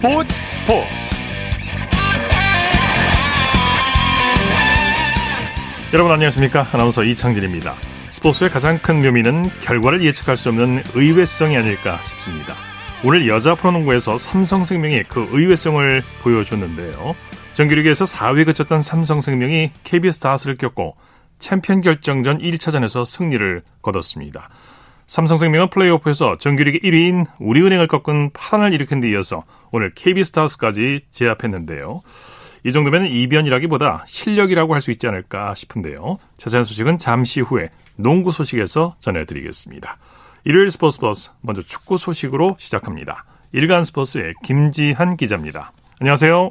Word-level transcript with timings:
스포츠 0.00 0.34
스포츠. 0.50 0.88
여러분 5.92 6.10
안녕하십니까? 6.10 6.66
아나운서 6.72 7.04
이창진입니다. 7.04 7.74
스포츠의 8.08 8.48
가장 8.48 8.78
큰 8.78 9.02
묘미는 9.02 9.50
결과를 9.60 10.02
예측할 10.02 10.38
수 10.38 10.48
없는 10.48 10.82
의외성이 10.94 11.58
아닐까 11.58 12.00
싶습니다. 12.06 12.54
오늘 13.04 13.28
여자 13.28 13.54
프로농구에서 13.54 14.16
삼성생명이 14.16 15.02
그 15.02 15.28
의외성을 15.32 16.00
보여줬는데요. 16.22 17.14
정규리그에서 17.52 18.06
4위 18.06 18.46
그쳤던 18.46 18.80
삼성생명이 18.80 19.72
KBS 19.84 20.20
다스를 20.20 20.56
꼈고 20.56 20.96
챔피언 21.38 21.82
결정전 21.82 22.38
1차전에서 22.38 23.04
승리를 23.04 23.60
거뒀습니다. 23.82 24.48
삼성생명은 25.10 25.70
플레이오프에서 25.70 26.38
정규리그 26.38 26.78
1위인 26.86 27.26
우리은행을 27.40 27.88
꺾은 27.88 28.30
파란을 28.32 28.72
일으킨 28.72 29.00
데 29.00 29.10
이어서 29.10 29.42
오늘 29.72 29.92
KB스타스까지 29.92 31.00
제압했는데요. 31.10 32.00
이 32.64 32.70
정도면 32.70 33.06
이변이라기보다 33.06 34.04
실력이라고 34.06 34.72
할 34.72 34.80
수 34.80 34.92
있지 34.92 35.08
않을까 35.08 35.54
싶은데요. 35.56 36.18
자세한 36.36 36.62
소식은 36.62 36.98
잠시 36.98 37.40
후에 37.40 37.70
농구 37.96 38.30
소식에서 38.30 38.94
전해드리겠습니다. 39.00 39.98
일요일 40.44 40.70
스포츠 40.70 41.00
버스 41.00 41.32
먼저 41.40 41.60
축구 41.62 41.96
소식으로 41.96 42.54
시작합니다. 42.60 43.24
일간 43.52 43.82
스포츠의 43.82 44.34
김지한 44.44 45.16
기자입니다. 45.16 45.72
안녕하세요. 46.00 46.50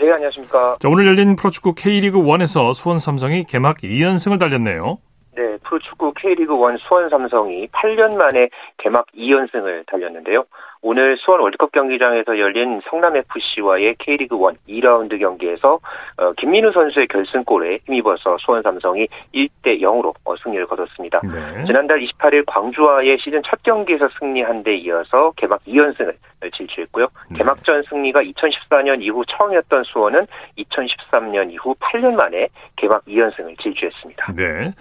네, 0.00 0.10
안녕하십니까. 0.10 0.78
자, 0.80 0.88
오늘 0.88 1.06
열린 1.06 1.36
프로축구 1.36 1.74
K리그 1.76 2.18
1에서 2.18 2.74
수원 2.74 2.98
삼성이 2.98 3.44
개막 3.44 3.78
2연승을 3.78 4.40
달렸네요. 4.40 4.98
네, 5.36 5.56
프로축구 5.62 6.12
K리그 6.14 6.52
1 6.52 6.78
수원 6.80 7.08
삼성이 7.08 7.68
8년 7.68 8.16
만에 8.16 8.48
개막 8.78 9.06
2연승을 9.14 9.86
달렸는데요. 9.86 10.44
오늘 10.82 11.16
수원 11.18 11.40
월드컵 11.40 11.72
경기장에서 11.72 12.38
열린 12.38 12.80
성남FC와의 12.88 13.96
K리그 13.98 14.36
1 14.66 14.80
2라운드 14.80 15.18
경기에서 15.18 15.78
어, 16.16 16.32
김민우 16.38 16.72
선수의 16.72 17.06
결승골에 17.08 17.78
힘입어서 17.86 18.38
수원 18.40 18.62
삼성이 18.62 19.06
1대 19.34 19.80
0으로 19.80 20.14
어, 20.24 20.34
승리를 20.42 20.66
거뒀습니다. 20.66 21.20
네. 21.22 21.64
지난달 21.66 22.00
28일 22.00 22.44
광주와의 22.46 23.18
시즌 23.22 23.42
첫 23.44 23.62
경기에서 23.62 24.08
승리한 24.18 24.62
데 24.62 24.76
이어서 24.76 25.32
개막 25.36 25.60
2연승을 25.64 26.14
질주했고요. 26.56 27.06
네. 27.28 27.38
개막전 27.38 27.82
승리가 27.90 28.22
2014년 28.22 29.02
이후 29.02 29.22
처음이었던 29.26 29.84
수원은 29.84 30.26
2013년 30.56 31.52
이후 31.52 31.74
8년 31.74 32.14
만에 32.14 32.48
개막 32.76 33.04
2연승을 33.04 33.60
질주했습니다. 33.62 34.32
네. 34.34 34.72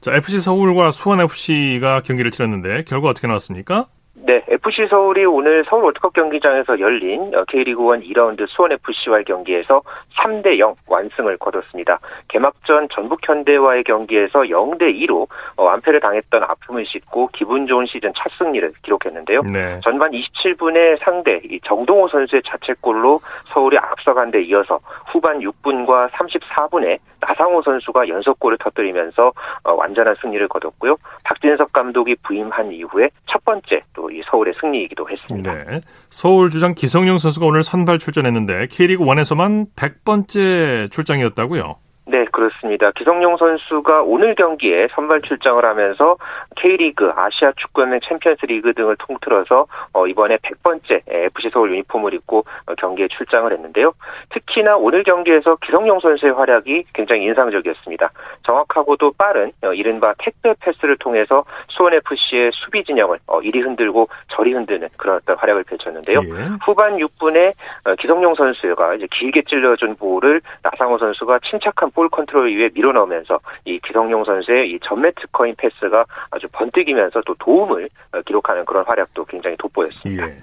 자, 0.00 0.14
FC 0.14 0.38
서울과 0.38 0.92
수원 0.92 1.20
FC가 1.20 2.02
경기를 2.02 2.30
치렀는데 2.30 2.84
결과 2.84 3.08
어떻게 3.08 3.26
나왔습니까? 3.26 3.86
네, 4.24 4.42
FC 4.48 4.86
서울이 4.90 5.24
오늘 5.24 5.64
서울 5.68 5.84
월드컵 5.84 6.12
경기장에서 6.12 6.80
열린 6.80 7.30
K리그 7.48 7.82
1 7.94 8.00
2라운드 8.12 8.46
수원 8.48 8.72
FC와의 8.72 9.24
경기에서 9.24 9.80
3대 10.18 10.58
0 10.58 10.74
완승을 10.86 11.36
거뒀습니다. 11.38 11.98
개막전 12.28 12.88
전북 12.92 13.20
현대와의 13.26 13.84
경기에서 13.84 14.40
0대 14.40 14.82
2로 15.06 15.26
완패를 15.56 16.00
당했던 16.00 16.42
아픔을 16.42 16.84
싣고 16.86 17.30
기분 17.32 17.66
좋은 17.66 17.86
시즌 17.86 18.12
첫 18.16 18.30
승리를 18.38 18.72
기록했는데요. 18.82 19.42
네. 19.52 19.80
전반 19.82 20.10
27분에 20.10 20.98
상대 21.02 21.40
정동호 21.64 22.08
선수의 22.08 22.42
자책골로 22.46 23.20
서울이 23.52 23.78
앞서간 23.78 24.30
데 24.30 24.42
이어서 24.42 24.80
후반 25.06 25.38
6분과 25.38 26.10
34분에 26.10 26.98
나상호 27.20 27.62
선수가 27.62 28.08
연속골을 28.08 28.58
터뜨리면서 28.58 29.32
완전한 29.64 30.16
승리를 30.20 30.46
거뒀고요. 30.48 30.96
박진섭 31.24 31.72
감독이 31.72 32.16
부임한 32.22 32.72
이후에 32.72 33.10
첫 33.30 33.44
번째 33.44 33.82
또 33.94 34.08
이 34.08 34.22
서울의 34.30 34.54
승리이기도 34.60 35.08
했습니다. 35.08 35.54
네. 35.54 35.80
서울 36.08 36.48
주장 36.50 36.74
기성용 36.74 37.18
선수가 37.18 37.44
오늘 37.44 37.62
선발 37.62 37.98
출전했는데 37.98 38.68
K리그 38.70 39.04
1에서만 39.04 39.66
100번째 39.76 40.90
출장이었다고요? 40.90 41.76
네, 42.10 42.24
그렇습니다. 42.32 42.90
기성용 42.92 43.36
선수가 43.36 44.02
오늘 44.04 44.34
경기에 44.34 44.88
선발 44.92 45.20
출장을 45.20 45.62
하면서 45.62 46.16
K리그, 46.56 47.12
아시아 47.14 47.52
축구연맹 47.54 48.00
챔피언스 48.08 48.46
리그 48.46 48.72
등을 48.72 48.96
통틀어서 48.96 49.66
어, 49.92 50.06
이번에 50.06 50.38
100번째 50.38 51.02
FC 51.06 51.50
서울 51.52 51.70
유니폼을 51.72 52.14
입고 52.14 52.46
어, 52.66 52.74
경기에 52.76 53.08
출장을 53.08 53.52
했는데요. 53.52 53.92
특히나 54.30 54.78
오늘 54.78 55.02
경기에서 55.02 55.56
기성용 55.56 56.00
선수의 56.00 56.32
활약이 56.32 56.84
굉장히 56.94 57.24
인상적이었습니다. 57.24 58.10
정확하고도 58.44 59.12
빠른 59.18 59.52
어, 59.62 59.74
이른바 59.74 60.14
택배 60.18 60.54
패스를 60.60 60.96
통해서 60.96 61.44
수원FC의 61.68 62.52
수비 62.54 62.84
진영을 62.84 63.18
이리 63.42 63.60
흔들고 63.60 64.08
저리 64.28 64.54
흔드는 64.54 64.88
그런 64.96 65.16
어떤 65.16 65.36
활약을 65.36 65.64
펼쳤는데요. 65.64 66.20
예. 66.24 66.48
후반 66.64 66.96
6분에 66.96 67.52
기성용 67.98 68.34
선수가 68.34 68.94
이제 68.94 69.06
길게 69.12 69.42
찔러준 69.42 69.96
볼을 69.96 70.40
나상호 70.62 70.96
선수가 70.96 71.40
침착한 71.50 71.90
볼 71.98 72.08
컨트롤 72.10 72.48
이후에 72.52 72.70
밀어넣으면서 72.72 73.40
이 73.64 73.80
기성용 73.84 74.22
선수의 74.22 74.70
이 74.70 74.78
전매 74.84 75.10
특허인 75.20 75.56
패스가 75.58 76.04
아주 76.30 76.46
번뜩이면서 76.52 77.22
또 77.26 77.34
도움을 77.40 77.88
기록하는 78.24 78.64
그런 78.64 78.84
활약도 78.86 79.24
굉장히 79.24 79.56
돋보였습니다. 79.56 80.28
예. 80.28 80.36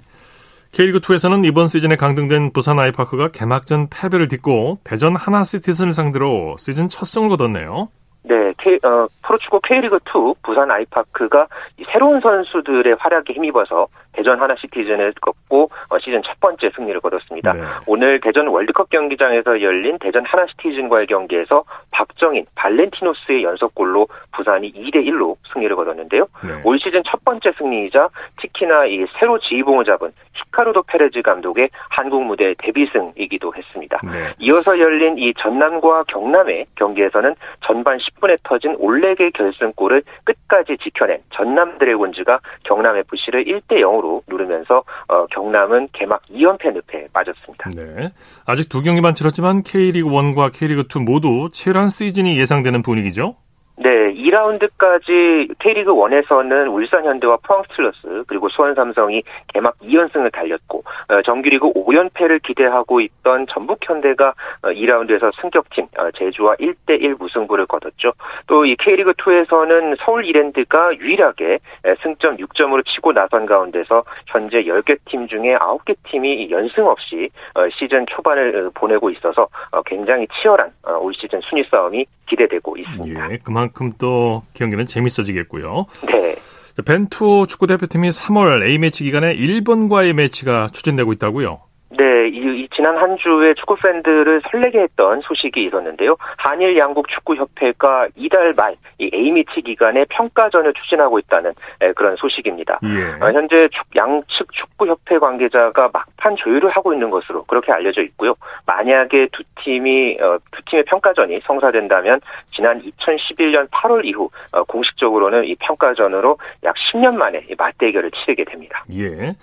K리그2에서는 0.74 1.46
이번 1.46 1.68
시즌에 1.68 1.96
강등된 1.96 2.52
부산 2.52 2.78
아이파크가 2.78 3.30
개막전 3.30 3.88
패배를 3.90 4.28
딛고 4.28 4.80
대전 4.84 5.16
하나시티즌을 5.16 5.94
상대로 5.94 6.58
시즌 6.58 6.90
첫 6.90 7.06
승을 7.06 7.30
거뒀네요. 7.30 7.88
네, 8.24 8.52
K, 8.58 8.80
어, 8.84 9.08
프로축구 9.24 9.62
K리그2 9.62 10.38
부산 10.44 10.72
아이파크가 10.72 11.48
새로운 11.92 12.20
선수들의 12.22 12.96
활약에 13.00 13.34
힘입어서 13.34 13.88
대전 14.16 14.40
하나시티즌을 14.40 15.14
꺾고 15.22 15.70
어, 15.90 16.00
시즌 16.00 16.22
첫 16.24 16.40
번째 16.40 16.72
승리를 16.76 17.00
거뒀습니다. 17.02 17.54
네. 17.54 17.62
오늘 17.86 18.20
대전 18.22 18.48
월드컵 18.48 18.90
경기장에서 18.90 19.62
열린 19.62 19.98
대전 20.00 20.26
하나시티즌과의 20.26 21.08
경기에서 21.08 21.64
박정인, 21.92 22.46
발렌티노스의 22.56 23.44
연속골로 23.44 24.08
부산이 24.34 24.72
2대 24.74 25.06
1로 25.08 25.36
승리를 25.54 25.76
거뒀는데요. 25.76 26.28
네. 26.44 26.62
올 26.64 26.80
시즌 26.80 27.04
첫 27.06 27.24
번째 27.26 27.52
승리이자 27.58 28.10
특히나 28.42 28.86
이 28.86 29.06
새로 29.20 29.38
지휘봉을 29.40 29.86
잡은 29.86 30.12
히카루도 30.34 30.84
페레즈 30.84 31.22
감독의 31.22 31.70
한국 31.90 32.24
무대 32.24 32.54
데뷔승이기도 32.58 33.54
했습니다. 33.56 34.00
네. 34.04 34.34
이어서 34.40 34.80
열린 34.80 35.18
이 35.18 35.34
전남과 35.38 36.06
경남의 36.08 36.66
경기에서는 36.76 37.36
전반 37.66 37.98
10분에 37.98 38.38
터진 38.46 38.76
올레게 38.80 39.32
결승골을 39.32 40.04
끝까지 40.24 40.78
지켜낸 40.84 41.20
전남 41.34 41.78
드래곤즈가 41.78 42.40
경남 42.64 42.98
FC를 42.98 43.46
1대 43.46 43.82
0으로 43.82 44.22
누르면서 44.28 44.84
어, 45.08 45.26
경남은 45.28 45.90
개막 45.94 46.22
2연패 46.30 46.74
늪에 46.74 47.08
빠졌습니다. 47.12 47.70
네. 47.76 48.12
아직 48.46 48.70
두 48.70 48.82
경기만 48.82 49.16
치렀지만 49.16 49.64
K리그 49.64 50.08
1과 50.08 50.52
K리그 50.54 50.84
2 50.94 51.00
모두 51.00 51.50
치열한 51.52 51.90
시즌이 51.90 52.40
예상되는 52.40 52.82
분위기죠. 52.82 53.36
네, 53.78 54.14
2라운드까지 54.14 55.56
K리그 55.60 55.94
1에서는 55.94 56.74
울산 56.74 57.06
현대와 57.06 57.38
포항 57.44 57.64
스틸러스 57.70 58.24
그리고 58.28 58.50
수원 58.50 58.74
삼성이 58.76 59.24
개막 59.54 59.78
2연승을 59.80 60.32
달렸고 60.32 60.84
어, 61.10 61.22
정규리그 61.24 61.74
5연패를 61.74 62.42
기대하고 62.42 63.02
있던 63.02 63.46
전북 63.50 63.80
현대가 63.82 64.34
2라운드에서 64.64 65.26
어, 65.26 65.32
승격팀 65.42 65.88
어, 65.98 66.12
제주와 66.12 66.56
1대 66.56 67.02
1 67.02 67.16
무승부를 67.16 67.66
거뒀죠. 67.68 68.14
또 68.48 68.66
이 68.66 68.76
K리그 68.78 69.14
2에서는 69.14 69.98
서울 70.04 70.26
이랜드가 70.26 70.96
유일하게 70.98 71.60
승점 72.02 72.38
6점으로 72.38 72.84
치고 72.86 73.14
나선 73.14 73.46
가운데서 73.46 74.04
현재 74.28 74.64
10개 74.64 74.98
팀 75.06 75.28
중에 75.28 75.56
9개 75.58 75.96
팀이 76.04 76.50
연승 76.50 76.88
없이 76.88 77.30
시즌 77.78 78.06
초반을 78.08 78.72
보내고 78.74 79.10
있어서 79.12 79.48
굉장히 79.86 80.28
치열한 80.28 80.72
올 81.00 81.14
시즌 81.14 81.40
순위 81.42 81.64
싸움이 81.70 82.06
기대되고 82.28 82.78
있습니다. 82.78 83.32
예, 83.32 83.38
그만 83.44 83.65
큼 83.72 83.94
또 83.98 84.44
경기는 84.54 84.86
재밌어지겠고요. 84.86 85.86
네. 86.08 86.36
벤투 86.84 87.46
축구 87.48 87.68
대표팀이 87.68 88.10
3월 88.10 88.68
A매치 88.68 89.04
기간에 89.06 89.32
일본과의 89.34 90.14
매치가 90.14 90.70
추진되고 90.74 91.14
있다고요? 91.14 91.62
네, 91.98 92.28
이, 92.30 92.64
이, 92.64 92.68
지난 92.76 92.98
한 92.98 93.18
주에 93.18 93.54
축구 93.56 93.76
팬들을 93.76 94.42
설레게 94.52 94.80
했던 94.80 95.22
소식이 95.22 95.66
있었는데요. 95.66 96.16
한일 96.38 96.78
양국 96.78 97.08
축구 97.10 97.36
협회가 97.36 98.08
이달 98.16 98.54
말 98.54 98.76
이 98.98 99.12
A매치 99.14 99.62
기간에 99.62 100.06
평가전을 100.10 100.74
추진하고 100.74 101.20
있다는 101.20 101.54
에, 101.82 101.92
그런 101.94 102.16
소식입니다. 102.16 102.80
예. 102.84 103.24
어, 103.24 103.32
현재 103.32 103.68
축, 103.70 103.86
양측 103.96 104.52
축구 104.54 104.88
협회 104.88 105.20
관계자가 105.20 105.90
막판 105.92 106.38
조율을 106.38 106.70
하고 106.74 106.94
있는 106.94 107.10
것으로 107.10 107.44
그렇게 107.44 107.72
알려져 107.74 108.02
있고요. 108.04 108.36
만약에 108.66 109.28
두 109.34 109.44
팀이 109.64 110.18
어, 110.22 110.38
두 110.52 110.62
팀의 110.66 110.86
평가전이 110.86 111.42
성사된다면 111.46 112.22
지난 112.56 112.82
2011년 112.82 113.70
8월 113.70 114.06
이후 114.06 114.30
어, 114.54 114.64
공식적으로는 114.64 115.46
이 115.46 115.56
평가전으로 115.56 116.38
약 116.64 116.76
10년 116.76 117.16
만에 117.16 117.46
이 117.50 117.56
맞대결을 117.58 118.12
치르게 118.12 118.46
됩니다. 118.46 118.86
예. 118.94 119.34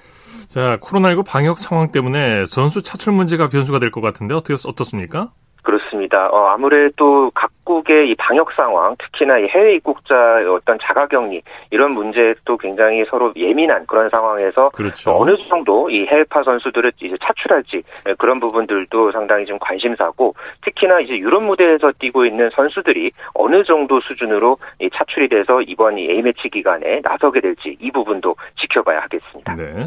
자, 0.52 0.76
코로나19 0.82 1.24
방역 1.26 1.58
상황 1.58 1.92
때문에 1.92 2.44
선수 2.44 2.82
차출 2.82 3.14
문제가 3.14 3.48
변수가 3.48 3.78
될 3.78 3.90
것 3.90 4.02
같은데 4.02 4.34
어떻게 4.34 4.52
어떻습니까? 4.52 5.30
그렇습니다. 5.62 6.28
어, 6.28 6.48
아무래도 6.48 7.30
각 7.34 7.52
각국의 7.64 8.10
이 8.10 8.14
방역 8.16 8.52
상황, 8.52 8.96
특히나 8.98 9.38
이 9.38 9.46
해외 9.46 9.74
입국자의 9.76 10.46
어떤 10.48 10.78
자가격리 10.82 11.42
이런 11.70 11.92
문제도 11.92 12.56
굉장히 12.56 13.04
서로 13.08 13.32
예민한 13.36 13.86
그런 13.86 14.10
상황에서 14.10 14.70
그렇죠. 14.70 15.16
어느 15.16 15.36
정도 15.48 15.88
이 15.90 16.06
해외파 16.06 16.42
선수들을 16.42 16.92
이제 17.00 17.16
차출할지 17.22 17.82
그런 18.18 18.40
부분들도 18.40 19.12
상당히 19.12 19.46
좀 19.46 19.58
관심사고 19.60 20.34
특히나 20.62 21.00
이제 21.00 21.16
유럽 21.16 21.42
무대에서 21.42 21.92
뛰고 21.98 22.26
있는 22.26 22.50
선수들이 22.54 23.12
어느 23.34 23.64
정도 23.64 24.00
수준으로 24.00 24.58
이 24.80 24.90
차출이 24.92 25.28
돼서 25.28 25.62
이번 25.62 25.98
이 25.98 26.10
A매치 26.10 26.48
기간에 26.50 27.00
나서게 27.02 27.40
될지 27.40 27.76
이 27.80 27.90
부분도 27.90 28.34
지켜봐야 28.60 29.00
하겠습니다. 29.00 29.54
네. 29.56 29.86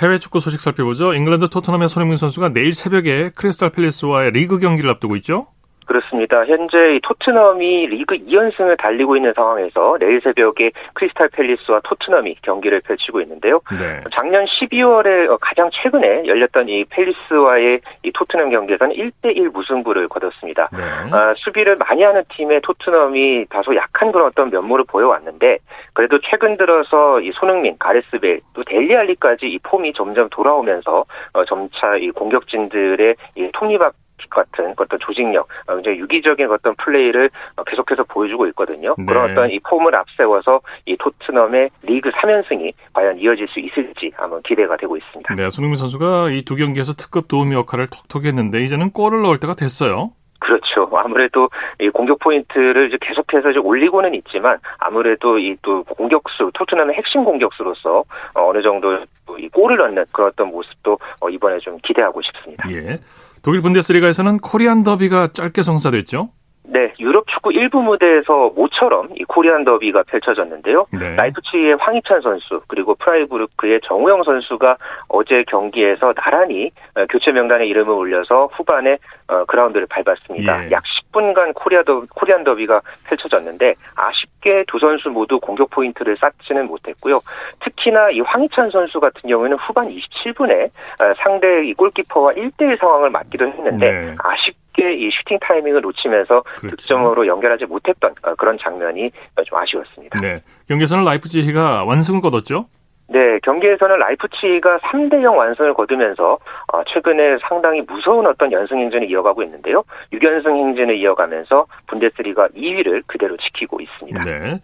해외 0.00 0.18
축구 0.18 0.40
소식 0.40 0.60
살펴보죠. 0.60 1.14
잉글랜드 1.14 1.48
토트넘의 1.48 1.88
손흥민 1.88 2.16
선수가 2.16 2.48
내일 2.50 2.72
새벽에 2.72 3.30
크리스탈 3.34 3.70
팰리스와의 3.70 4.32
리그 4.32 4.58
경기를 4.58 4.90
앞두고 4.90 5.16
있죠. 5.16 5.46
그렇습니다. 5.86 6.44
현재 6.46 6.98
토트넘이 7.02 7.86
리그 7.86 8.16
2연승을 8.16 8.78
달리고 8.78 9.16
있는 9.16 9.32
상황에서 9.34 9.96
내일 9.98 10.20
새벽에 10.22 10.70
크리스탈 10.94 11.28
팰리스와 11.28 11.80
토트넘이 11.84 12.36
경기를 12.42 12.80
펼치고 12.80 13.20
있는데요. 13.22 13.60
네. 13.78 14.02
작년 14.16 14.44
12월에 14.46 15.36
가장 15.40 15.70
최근에 15.72 16.26
열렸던 16.26 16.68
이 16.68 16.84
팰리스와의 16.84 17.80
이 18.02 18.12
토트넘 18.12 18.50
경기에서는 18.50 18.94
1대1 18.96 19.52
무승부를 19.52 20.08
거뒀습니다. 20.08 20.68
네. 20.72 20.82
아, 21.12 21.34
수비를 21.36 21.76
많이 21.76 22.02
하는 22.02 22.22
팀의 22.30 22.60
토트넘이 22.62 23.46
다소 23.50 23.74
약한 23.76 24.12
그런 24.12 24.26
어떤 24.28 24.50
면모를 24.50 24.84
보여왔는데 24.88 25.58
그래도 25.92 26.18
최근 26.20 26.56
들어서 26.56 27.20
이 27.20 27.30
손흥민, 27.34 27.76
가레스벨 27.78 28.40
또 28.54 28.62
델리알리까지 28.64 29.46
이 29.46 29.58
폼이 29.58 29.92
점점 29.92 30.28
돌아오면서 30.30 31.04
어, 31.32 31.44
점차 31.44 31.96
이 31.96 32.10
공격진들의 32.10 33.14
이 33.36 33.50
톱니바퀴 33.52 34.03
같은 34.30 34.74
어떤 34.76 34.98
조직력, 35.00 35.48
어, 35.66 35.74
굉장히 35.74 35.98
유기적인 35.98 36.50
어떤 36.50 36.74
플레이를 36.76 37.30
어, 37.56 37.64
계속해서 37.64 38.04
보여주고 38.04 38.46
있거든요. 38.48 38.94
네. 38.98 39.04
그런 39.06 39.30
어떤 39.30 39.50
이 39.50 39.58
폼을 39.60 39.94
앞세워서 39.94 40.60
이 40.86 40.96
토트넘의 40.96 41.70
리그 41.82 42.10
3연승이 42.10 42.72
과연 42.92 43.18
이어질 43.18 43.46
수 43.48 43.60
있을지 43.60 44.12
한번 44.16 44.40
기대가 44.42 44.76
되고 44.76 44.96
있습니다. 44.96 45.34
네, 45.34 45.50
손흥민 45.50 45.76
선수가 45.76 46.30
이 46.30 46.42
두 46.44 46.56
경기에서 46.56 46.92
특급 46.92 47.26
도움 47.28 47.52
역할을 47.54 47.86
톡톡 47.88 48.26
했는데 48.26 48.62
이제는 48.64 48.90
골을 48.90 49.22
넣을 49.22 49.38
때가 49.38 49.54
됐어요. 49.54 50.10
그렇죠. 50.40 50.90
아무래도 50.94 51.48
이 51.80 51.88
공격 51.88 52.18
포인트를 52.18 52.88
이제 52.88 52.98
계속해서 53.00 53.50
이제 53.50 53.58
올리고는 53.58 54.14
있지만 54.14 54.58
아무래도 54.78 55.38
이 55.38 55.56
또 55.62 55.82
공격수 55.84 56.50
토트넘의 56.52 56.96
핵심 56.96 57.24
공격수로서 57.24 58.04
어, 58.34 58.48
어느 58.50 58.60
정도 58.60 58.98
이 59.38 59.48
골을 59.48 59.78
넣는 59.78 60.04
그런 60.12 60.28
어떤 60.28 60.48
모습도 60.48 60.98
어, 61.20 61.30
이번에 61.30 61.58
좀 61.60 61.78
기대하고 61.82 62.20
싶습니다. 62.20 62.70
예. 62.70 62.98
독일 63.44 63.60
분데스리가에서는 63.60 64.38
코리안 64.38 64.82
더비가 64.82 65.28
짧게 65.32 65.62
성사됐죠? 65.62 66.30
네, 66.66 66.94
유럽 66.98 67.26
축구 67.28 67.52
일부 67.52 67.82
무대에서 67.82 68.50
모처럼 68.56 69.10
이 69.16 69.24
코리안 69.24 69.64
더비가 69.64 70.02
펼쳐졌는데요. 70.04 70.86
네. 70.98 71.14
라이프치히의 71.14 71.76
황희찬 71.78 72.22
선수 72.22 72.62
그리고 72.68 72.94
프라이부르크의 72.94 73.80
정우영 73.82 74.22
선수가 74.22 74.78
어제 75.08 75.44
경기에서 75.46 76.14
나란히 76.14 76.70
어, 76.96 77.04
교체 77.10 77.32
명단에 77.32 77.66
이름을 77.66 77.92
올려서 77.92 78.48
후반에 78.52 78.96
어, 79.28 79.44
그라운드를 79.44 79.86
밟았습니다. 79.88 80.66
예. 80.66 80.70
약 80.70 80.82
10분간 81.12 81.52
코리아 81.54 81.82
더, 81.82 82.02
코리안 82.14 82.44
더비가 82.44 82.80
펼쳐졌는데 83.04 83.74
아쉽게 83.94 84.64
두 84.66 84.78
선수 84.78 85.10
모두 85.10 85.38
공격 85.38 85.68
포인트를 85.68 86.16
쌓지는 86.16 86.66
못했고요. 86.66 87.20
특히나 87.60 88.10
이 88.10 88.20
황희찬 88.20 88.70
선수 88.70 89.00
같은 89.00 89.28
경우에는 89.28 89.58
후반 89.58 89.88
27분에 89.90 90.66
어, 90.66 91.14
상대 91.18 91.66
이 91.66 91.74
골키퍼와 91.74 92.32
1대1 92.32 92.80
상황을 92.80 93.10
맞기도 93.10 93.46
했는데 93.46 93.90
네. 93.90 94.14
아쉽 94.18 94.63
쉽게 94.74 94.94
이 94.94 95.10
슈팅 95.10 95.38
타이밍을 95.40 95.80
놓치면서 95.80 96.42
그렇죠. 96.42 96.76
득점으로 96.76 97.26
연결하지 97.26 97.66
못했던 97.66 98.14
어, 98.22 98.34
그런 98.34 98.58
장면이 98.58 99.10
좀 99.46 99.58
아쉬웠습니다. 99.58 100.20
네. 100.20 100.40
경기에서는 100.68 101.04
라이프치히가 101.04 101.84
완승을 101.84 102.20
거뒀죠? 102.20 102.66
네, 103.06 103.38
경기에서는 103.42 103.98
라이프치히가 103.98 104.78
3대 104.78 105.22
0 105.22 105.36
완승을 105.36 105.74
거두면서 105.74 106.38
어, 106.72 106.84
최근에 106.92 107.38
상당히 107.48 107.82
무서운 107.82 108.26
어떤 108.26 108.50
연승 108.52 108.78
행진을 108.78 109.10
이어가고 109.10 109.42
있는데요. 109.42 109.84
6연승 110.12 110.46
행진을 110.46 110.98
이어가면서 110.98 111.66
분데스리가 111.86 112.48
2위를 112.48 113.02
그대로 113.06 113.36
지키고 113.36 113.80
있습니다. 113.80 114.20
네. 114.20 114.60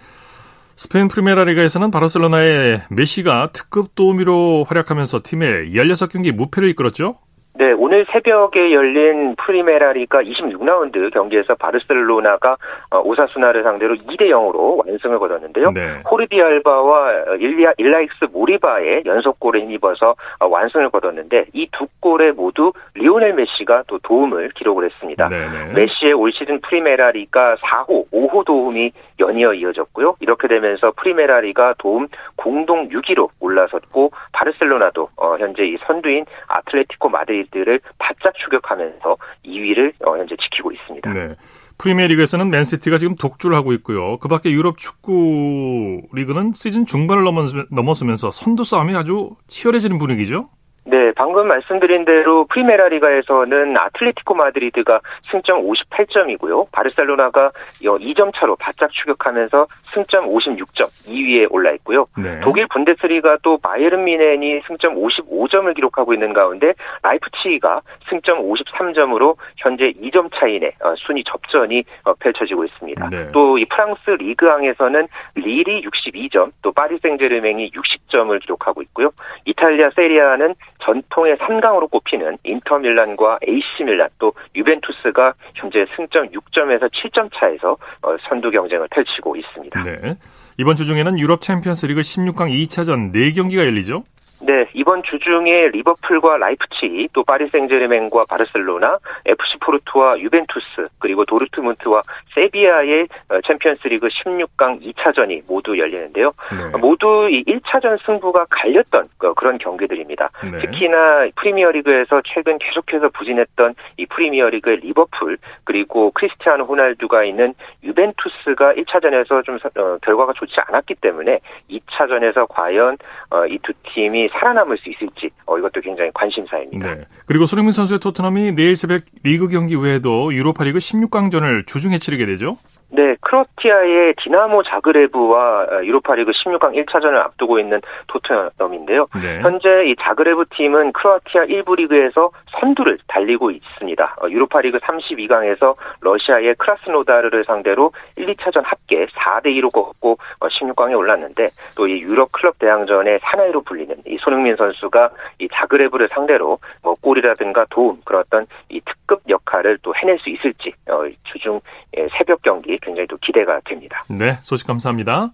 스페인 0.75 1.09
프리메라 1.09 1.45
리가에서는 1.45 1.91
바르셀로나의 1.91 2.81
메시가 2.91 3.51
특급 3.53 3.95
도우미로 3.95 4.65
활약하면서 4.67 5.21
팀의 5.23 5.75
16경기 5.75 6.33
무패를 6.33 6.71
이끌었죠? 6.71 7.17
네, 7.55 7.73
오늘 7.73 8.07
새벽에 8.13 8.73
열린 8.73 9.35
프리메라 9.37 9.93
리가 9.93 10.23
26라운드 10.23 11.13
경기에서 11.13 11.57
바르셀로나가 11.57 12.57
어, 12.91 13.01
오사수나를 13.01 13.65
상대로 13.65 13.97
2대 13.97 14.29
0으로 14.31 14.87
완승을 14.87 15.19
거뒀는데요. 15.19 15.73
네. 15.73 16.01
호르디 16.11 16.41
알바와 16.41 17.37
일리아 17.39 17.73
일라익스 17.77 18.27
모리바의 18.33 19.03
연속골에 19.05 19.61
힘입어서 19.63 20.15
어, 20.39 20.47
완승을 20.47 20.91
거뒀는데 20.91 21.47
이 21.53 21.67
두 21.73 21.87
골에 22.01 22.33
모두 22.33 22.73
리오넬 22.95 23.33
메시가 23.35 23.85
또 23.87 23.99
도움을 24.03 24.51
기록을 24.51 24.85
했습니다. 24.87 25.29
네네. 25.29 25.65
네. 25.69 25.73
메시의 25.73 26.13
올 26.13 26.33
시즌 26.33 26.61
프리메라 26.61 27.11
리가 27.13 27.57
4호, 27.57 28.11
5호 28.11 28.45
도움이 28.45 28.93
연이어 29.19 29.55
이어졌고요. 29.55 30.17
이렇게 30.21 30.49
되면서 30.49 30.93
프리메라 30.97 31.41
리가 31.41 31.75
도움 31.79 32.09
공동 32.37 32.89
6위로 32.89 33.29
올라섰고 33.41 34.13
바르셀로나도 34.33 35.09
어, 35.17 35.37
현재 35.39 35.65
이 35.65 35.77
선두인 35.87 36.25
아틀레티코 36.49 37.09
마드리드를 37.09 37.81
바짝 37.99 38.33
추격하면서 38.45 39.17
2위를 39.45 39.93
어, 40.07 40.17
현재 40.19 40.37
지키고 40.37 40.73
있습니다. 40.73 41.13
네. 41.13 41.37
프리미어리그에서는 41.79 42.51
맨시티가 42.51 42.99
지금 42.99 43.15
독주를 43.17 43.57
하고 43.57 43.73
있고요. 43.73 44.19
그밖에 44.19 44.51
유럽 44.51 44.77
축구 44.77 46.03
리그는 46.13 46.53
시즌 46.53 46.85
중반을 46.85 47.25
넘어서면서 47.71 48.31
선두 48.31 48.65
싸움이 48.65 48.95
아주 48.95 49.31
치열해지는 49.47 49.99
분위기죠. 49.99 50.51
네, 50.85 51.13
방금 51.15 51.47
말씀드린 51.47 52.05
대로 52.05 52.47
프리메라리가에서는 52.47 53.77
아틀레티코 53.77 54.35
마드리드가 54.35 55.01
승점 55.31 55.63
58점이고요. 55.63 56.73
바르셀로나가 56.73 57.51
2점 57.83 58.33
차로 58.35 58.57
바짝 58.57 58.91
추격하면서 58.91 59.67
승점 59.93 60.27
56점 60.29 60.87
2위에 61.07 61.47
올라 61.51 61.71
있고요. 61.73 62.07
네. 62.17 62.41
독일 62.41 62.67
분데스리가 62.69 63.39
또 63.43 63.59
바이에른 63.59 64.05
미넨이 64.05 64.63
승점 64.67 64.95
55점을 64.97 65.75
기록하고 65.75 66.15
있는 66.15 66.33
가운데 66.33 66.73
라이프치히가 67.03 67.83
승점 68.09 68.43
53점으로 68.43 69.37
현재 69.57 69.93
2점 69.93 70.31
차이내 70.35 70.73
어, 70.83 70.95
순위 70.97 71.23
접전이 71.25 71.85
어, 72.05 72.15
펼쳐지고 72.15 72.65
있습니다. 72.65 73.09
네. 73.11 73.29
또이 73.29 73.67
프랑스 73.67 74.11
리그왕에서는 74.11 75.09
릴이 75.35 75.83
62점, 75.83 76.53
또 76.63 76.73
파리 76.73 76.99
생제르맹이 76.99 77.71
60점을 77.71 78.41
기록하고 78.41 78.83
있고요. 78.83 79.11
이탈리아 79.45 79.91
세리아는 79.91 80.55
전통의 80.83 81.37
3강으로 81.37 81.91
꼽히는 81.91 82.39
인터밀란과 82.45 83.39
AC 83.47 83.85
밀란 83.85 84.09
또 84.19 84.33
유벤투스가 84.55 85.35
현재 85.55 85.87
승점 85.97 86.29
6점에서 86.29 86.91
7점 86.91 87.31
차에서 87.35 87.77
어, 88.03 88.17
선두 88.29 88.51
경쟁을 88.51 88.89
펼치고 88.91 89.37
있습니다. 89.37 89.83
네. 89.83 90.15
이번 90.59 90.77
주 90.77 90.85
중에는 90.85 91.19
유럽 91.19 91.41
챔피언스 91.41 91.87
리그 91.87 92.01
16강 92.01 92.51
2차전 92.51 93.13
4경기가 93.13 93.59
열리죠? 93.59 94.05
네, 94.43 94.67
이번 94.73 95.03
주 95.03 95.19
중에 95.19 95.69
리버풀과 95.69 96.39
라이프치히, 96.39 97.09
또 97.13 97.25
파리 97.25 97.49
생제르맹과 97.49 98.25
바르셀로나, 98.29 98.99
FC 99.27 99.59
포르투와 99.61 100.19
유벤투스, 100.19 100.89
그리고 100.99 101.27
도르트문트와 101.27 102.03
세비야의 102.35 103.09
어, 103.29 103.41
챔피언스리그 103.47 104.09
16강 104.09 104.81
2차전이 104.83 105.43
모두 105.47 105.79
열리는데요. 105.79 106.33
네. 106.53 106.79
모두 106.79 107.29
이 107.31 107.45
1차전 107.45 107.99
승부가 108.07 108.47
갈렸던 108.49 109.09
그, 109.19 109.35
그런 109.35 109.59
경기들입니다. 109.59 110.31
네. 110.51 110.59
특히나 110.61 111.29
프리미어리그에서 111.37 112.23
최근 112.25 112.59
계속해서 112.59 113.11
부진했던 113.11 113.75
이 113.99 114.07
프리미어리그의 114.07 114.79
리버풀, 114.79 115.37
그리고 115.65 116.13
크리스티아노 116.13 116.65
호날두가 116.65 117.25
있는 117.25 117.53
유벤투스가 117.85 118.73
1차전에서 118.73 119.45
좀 119.45 119.59
어, 119.77 119.99
결과가 120.03 120.33
좋지 120.33 120.55
않았기 120.67 120.95
때문에 120.95 121.41
2차전에서 121.71 122.47
과연 122.49 122.97
어, 123.31 123.47
이두 123.47 123.73
팀이 123.93 124.30
살아남을 124.33 124.79
수 124.79 124.89
있을지 124.89 125.31
어, 125.47 125.59
이것도 125.59 125.81
굉장히 125.81 126.11
관심사입니다. 126.15 126.95
네. 126.95 127.05
그리고 127.27 127.47
손흥민 127.47 127.73
선수의 127.73 128.01
토트넘이 128.01 128.53
내일 128.53 128.77
새벽 128.77 129.03
리그 129.23 129.49
경기 129.49 129.75
외에도 129.75 130.33
유로파리그 130.33 130.79
16강전을 130.79 131.67
주중에 131.67 131.99
치르게 131.99 132.27
되죠? 132.27 132.57
네, 132.93 133.15
크로티아의 133.21 134.15
디나모 134.23 134.63
자그레브와 134.65 135.63
어, 135.71 135.85
유로파리그 135.85 136.33
16강 136.33 136.75
1차전을 136.75 137.17
앞두고 137.17 137.59
있는 137.59 137.81
토트넘인데요. 138.09 139.07
네. 139.23 139.41
현재 139.41 139.85
이 139.87 139.95
자그레브 140.01 140.47
팀은 140.51 140.93
크로아티아 140.93 141.45
1부 141.45 141.77
리그에서 141.77 142.31
선두를 142.59 142.99
달리고 143.07 143.51
있습니다. 143.51 144.17
어, 144.23 144.29
유로파리그 144.29 144.79
32강에서 144.79 145.77
러시아의 146.01 146.55
크라스노다르를 146.57 147.45
상대로 147.45 147.93
1, 148.17 148.27
2차전 148.35 148.63
합계 148.65 149.07
4대 149.07 149.47
2로 149.61 149.73
꺾고 149.73 150.19
16강에 150.41 150.95
어, 150.95 150.97
올랐는데 150.97 151.51
또 151.77 151.91
이 151.91 152.01
유럽 152.01 152.31
클럽 152.31 152.57
대항전의 152.61 153.19
사나이로 153.21 153.63
불리는 153.63 153.97
이 154.07 154.17
손흥민 154.21 154.55
선수가 154.55 155.11
이 155.41 155.49
자그레브를 155.53 156.09
상대로 156.13 156.59
뭐 156.83 156.95
골이라든가 157.03 157.67
도움 157.71 158.01
그런 158.05 158.21
어떤 158.21 158.47
이 158.69 158.81
특급 158.81 159.21
역할 159.29 159.61
역할을 159.61 159.79
또 159.83 159.95
해낼 159.95 160.19
수 160.19 160.31
있을지 160.31 160.73
어, 160.89 161.05
주중 161.25 161.61
예, 161.97 162.09
새벽 162.17 162.43
경기 162.43 162.79
굉장히 162.83 163.07
또 163.09 163.17
기대가 163.19 163.61
됩니다. 163.65 164.05
네, 164.09 164.39
소식 164.43 164.67
감사합니다. 164.67 165.31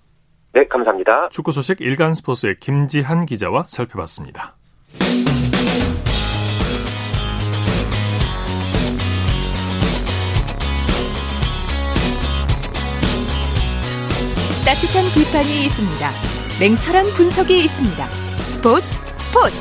네, 0.53 0.67
감사합니다. 0.69 1.29
축구 1.31 1.53
소식 1.53 1.81
일간 1.81 2.15
스포츠의 2.15 2.57
김지한 2.61 3.27
기자와 3.27 3.67
살펴봤습니다. 3.69 4.55
따뜻한 14.67 15.05
비판이 15.15 15.67
있습니다. 15.67 16.11
냉철한 16.59 17.05
분석이 17.17 17.57
있습니다. 17.57 18.11
스포츠 18.11 18.87
스포츠 19.19 19.57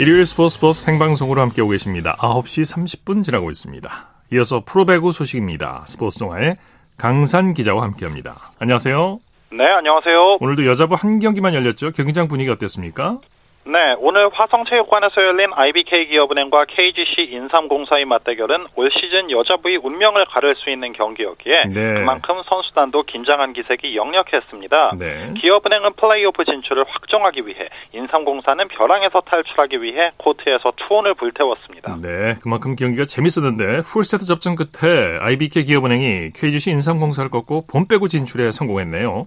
일요일 0.00 0.24
스포츠 0.24 0.54
스포츠 0.54 0.80
생방송으로 0.80 1.42
함께하고 1.42 1.72
계십니다. 1.72 2.16
9시 2.20 2.62
30분 3.04 3.22
지나고 3.22 3.50
있습니다. 3.50 4.09
이어서 4.32 4.62
프로배구 4.64 5.12
소식입니다. 5.12 5.84
스포츠 5.86 6.18
동아의 6.18 6.56
강산 6.96 7.52
기자와 7.54 7.82
함께합니다. 7.82 8.52
안녕하세요. 8.58 9.18
네, 9.52 9.64
안녕하세요. 9.64 10.36
오늘도 10.40 10.66
여자부 10.66 10.94
한 10.94 11.18
경기만 11.18 11.54
열렸죠. 11.54 11.90
경기장 11.90 12.28
분위기 12.28 12.50
어땠습니까? 12.50 13.18
네, 13.66 13.94
오늘 13.98 14.30
화성체육관에서 14.32 15.22
열린 15.22 15.50
IBK 15.52 16.08
기업은행과 16.08 16.64
KGC 16.64 17.28
인삼공사의 17.30 18.06
맞대결은 18.06 18.66
올 18.74 18.90
시즌 18.90 19.30
여자부의 19.30 19.76
운명을 19.76 20.24
가를 20.26 20.56
수 20.56 20.70
있는 20.70 20.94
경기였기에 20.94 21.64
네. 21.66 21.94
그만큼 21.94 22.42
선수단도 22.48 23.02
긴장한 23.02 23.52
기색이 23.52 23.96
역력했습니다. 23.96 24.92
네. 24.98 25.34
기업은행은 25.38 25.92
플레이오프 25.92 26.44
진출을 26.46 26.84
확정하기 26.88 27.46
위해 27.46 27.68
인삼공사는 27.92 28.66
벼랑에서 28.68 29.20
탈출하기 29.20 29.82
위해 29.82 30.10
코트에서 30.16 30.72
투혼을 30.76 31.12
불태웠습니다. 31.14 31.98
네, 32.00 32.34
그만큼 32.42 32.76
경기가 32.76 33.04
재밌었는데 33.04 33.82
풀세트 33.82 34.24
접전 34.24 34.56
끝에 34.56 35.18
IBK 35.20 35.64
기업은행이 35.64 36.30
KGC 36.34 36.70
인삼공사를 36.70 37.28
꺾고 37.30 37.66
본 37.66 37.86
빼고 37.86 38.08
진출에 38.08 38.52
성공했네요. 38.52 39.26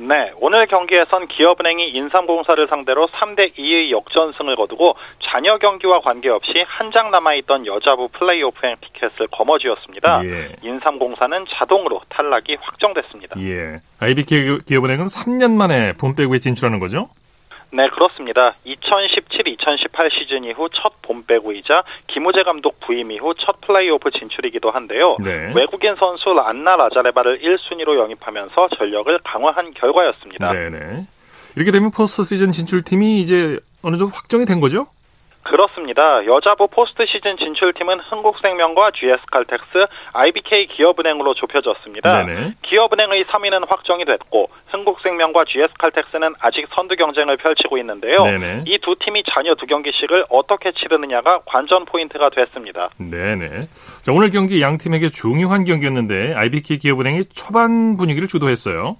네, 0.00 0.30
오늘 0.40 0.68
경기에선 0.68 1.26
기업은행이 1.26 1.88
인삼공사를 1.90 2.68
상대로 2.68 3.08
3대 3.08 3.54
2의 3.58 3.90
역전승을 3.90 4.54
거두고 4.54 4.94
잔여 5.24 5.58
경기와 5.58 6.00
관계없이 6.00 6.52
한 6.68 6.88
장 6.92 7.10
남아있던 7.10 7.66
여자부 7.66 8.08
플레이오프행 8.12 8.76
티켓을 8.80 9.26
거머쥐었습니다. 9.32 10.24
예. 10.24 10.52
인삼공사는 10.62 11.44
자동으로 11.50 12.00
탈락이 12.08 12.56
확정됐습니다. 12.62 13.38
예. 13.40 13.76
IBK 14.00 14.58
기업은행은 14.66 15.04
3년 15.06 15.50
만에 15.52 15.92
본배구에 15.94 16.38
진출하는 16.38 16.78
거죠? 16.78 17.08
네, 17.70 17.88
그렇습니다. 17.90 18.54
2017-2018 18.66 20.10
시즌 20.10 20.44
이후 20.44 20.68
첫 20.72 21.02
봄배구이자 21.02 21.82
김우재 22.06 22.42
감독 22.42 22.80
부임 22.80 23.12
이후 23.12 23.34
첫 23.38 23.60
플레이오프 23.60 24.10
진출이기도 24.10 24.70
한데요. 24.70 25.16
네. 25.22 25.52
외국인 25.54 25.94
선수 25.96 26.30
안나 26.30 26.76
라자레바를 26.76 27.40
1순위로 27.40 27.98
영입하면서 27.98 28.68
전력을 28.78 29.18
강화한 29.24 29.72
결과였습니다. 29.74 30.52
네네. 30.52 31.06
이렇게 31.56 31.70
되면 31.70 31.90
포스트 31.90 32.22
시즌 32.22 32.52
진출팀이 32.52 33.20
이제 33.20 33.58
어느 33.82 33.96
정도 33.96 34.14
확정이 34.14 34.44
된 34.44 34.60
거죠? 34.60 34.86
그렇습니다. 35.50 36.24
여자부 36.26 36.68
포스트 36.68 37.06
시즌 37.06 37.36
진출팀은 37.36 38.00
흥국생명과 38.00 38.90
GS칼텍스, 38.92 39.86
IBK 40.12 40.66
기업은행으로 40.68 41.34
좁혀졌습니다. 41.34 42.26
네네. 42.26 42.54
기업은행의 42.62 43.24
3위는 43.24 43.68
확정이 43.68 44.04
됐고 44.04 44.50
흥국생명과 44.68 45.44
GS칼텍스는 45.44 46.34
아직 46.40 46.66
선두 46.74 46.96
경쟁을 46.96 47.36
펼치고 47.38 47.78
있는데요. 47.78 48.18
이 48.66 48.78
두 48.82 48.94
팀이 48.98 49.22
잔여 49.34 49.54
두 49.54 49.66
경기씩을 49.66 50.26
어떻게 50.30 50.72
치르느냐가 50.72 51.40
관전 51.46 51.84
포인트가 51.86 52.30
됐습니다. 52.30 52.90
네네. 52.98 53.68
자, 54.02 54.12
오늘 54.12 54.30
경기 54.30 54.62
양 54.62 54.78
팀에게 54.78 55.10
중요한 55.10 55.64
경기였는데 55.64 56.34
IBK 56.34 56.78
기업은행이 56.78 57.24
초반 57.34 57.96
분위기를 57.96 58.28
주도했어요. 58.28 58.96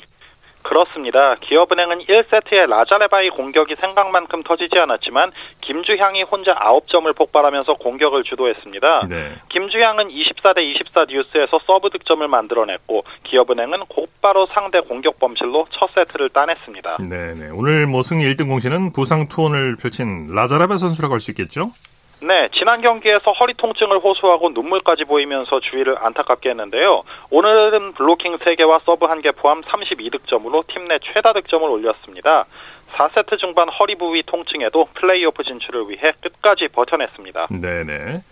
그렇습니다. 0.69 1.35
기업은행은 1.41 2.01
1세트에 2.01 2.69
라자레바의 2.69 3.31
공격이 3.31 3.75
생각만큼 3.77 4.43
터지지 4.43 4.79
않았지만 4.79 5.33
김주향이 5.63 6.25
혼자 6.25 6.55
9점을 6.55 7.17
폭발하면서 7.17 7.75
공격을 7.75 8.23
주도했습니다. 8.25 9.07
네. 9.09 9.33
김주향은 9.49 10.09
24대 10.09 10.59
24 10.59 11.07
듀스에서 11.09 11.59
서브 11.67 11.89
득점을 11.89 12.27
만들어냈고 12.29 13.05
기업은행은 13.25 13.87
곧바로 13.89 14.47
상대 14.53 14.81
공격 14.81 15.19
범실로 15.19 15.67
첫 15.71 15.91
세트를 15.95 16.29
따냈습니다. 16.31 16.99
네, 17.09 17.51
오늘 17.55 17.87
뭐 17.87 18.03
승리 18.03 18.25
1등 18.25 18.49
공신은 18.49 18.93
부상 18.93 19.29
투혼을 19.29 19.77
펼친 19.77 20.27
라자레바 20.31 20.77
선수라고 20.77 21.15
할 21.15 21.21
수 21.21 21.31
있겠죠? 21.33 21.73
네, 22.21 22.49
지난 22.59 22.81
경기에서 22.81 23.31
허리 23.33 23.55
통증을 23.55 24.01
호소하고 24.01 24.51
눈물까지 24.51 25.05
보이면서 25.05 25.61
주위를 25.61 25.97
안타깝게 26.05 26.51
했는데요. 26.51 27.03
오늘은 27.31 27.93
블로킹 27.95 28.39
3개와 28.39 28.81
서브 28.85 29.07
1개 29.07 29.35
포함 29.37 29.61
32득점으로 29.63 30.67
팀 30.67 30.89
내 30.89 30.99
최다 31.01 31.33
득점을 31.35 31.69
올렸습니다. 31.69 32.47
4세트 32.95 33.39
중반 33.39 33.69
허리 33.69 33.95
부위 33.95 34.23
통증에도 34.25 34.89
플레이오프 34.95 35.45
진출을 35.45 35.89
위해 35.91 36.13
끝까지 36.23 36.69
버텨냈습니다. 36.69 37.49
네네. 37.51 38.23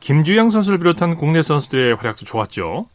김주향 0.00 0.50
선수를 0.50 0.78
비롯한 0.78 1.14
국내 1.16 1.40
선수들의 1.42 1.94
활약도 1.94 2.24
좋았죠. 2.26 2.86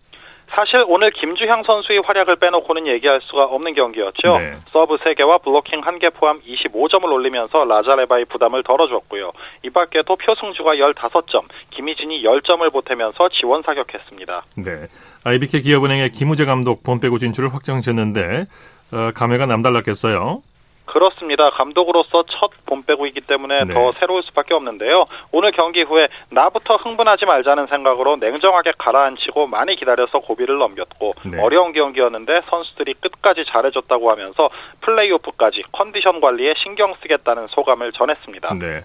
사실 0.49 0.83
오늘 0.87 1.11
김주향 1.11 1.63
선수의 1.63 2.01
활약을 2.05 2.37
빼놓고는 2.37 2.87
얘기할 2.87 3.19
수가 3.23 3.45
없는 3.45 3.73
경기였죠. 3.73 4.37
네. 4.39 4.55
서브 4.71 4.95
3개와 4.97 5.43
블로킹 5.43 5.81
1개 5.81 6.13
포함 6.13 6.39
25점을 6.41 7.03
올리면서 7.03 7.65
라자레바의 7.65 8.25
부담을 8.25 8.63
덜어줬고요. 8.63 9.31
이 9.63 9.69
밖에도 9.69 10.15
표승주가 10.15 10.75
15점, 10.75 11.43
김희진이 11.71 12.23
10점을 12.23 12.71
보태면서 12.71 13.29
지원 13.29 13.61
사격했습니다. 13.63 14.45
네. 14.57 14.87
IBK 15.25 15.61
기업은행의 15.61 16.09
김우재 16.09 16.45
감독 16.45 16.83
봄배구 16.83 17.19
진출을 17.19 17.53
확정지었는데 17.53 18.45
어, 18.93 19.11
감회가 19.13 19.45
남달랐겠어요. 19.45 20.41
그렇습니다. 20.87 21.49
감독으로서 21.51 22.23
첫 22.29 22.51
봄배구이기 22.65 23.21
때문에 23.21 23.65
네. 23.65 23.73
더 23.73 23.93
새로울 23.99 24.23
수밖에 24.23 24.53
없는데요. 24.53 25.05
오늘 25.31 25.51
경기 25.51 25.83
후에 25.83 26.07
나부터 26.29 26.77
흥분하지 26.77 27.25
말자는 27.25 27.67
생각으로 27.67 28.15
냉정하게 28.17 28.73
가라앉히고 28.77 29.47
많이 29.47 29.75
기다려서 29.75 30.19
고비를 30.19 30.57
넘겼고 30.57 31.13
네. 31.25 31.41
어려운 31.41 31.73
경기였는데 31.73 32.41
선수들이 32.49 32.95
끝까지 32.95 33.45
잘해줬다고 33.51 34.09
하면서 34.09 34.49
플레이오프까지 34.81 35.63
컨디션 35.71 36.19
관리에 36.19 36.53
신경 36.63 36.95
쓰겠다는 37.01 37.47
소감을 37.49 37.91
전했습니다. 37.91 38.53
네. 38.55 38.79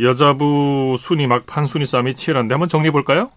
여자부 0.00 0.96
순위 0.98 1.26
막판 1.26 1.66
순위 1.66 1.86
싸움이 1.86 2.14
치열한데 2.14 2.54
한번 2.54 2.68
정리해 2.68 2.90
볼까요? 2.90 3.30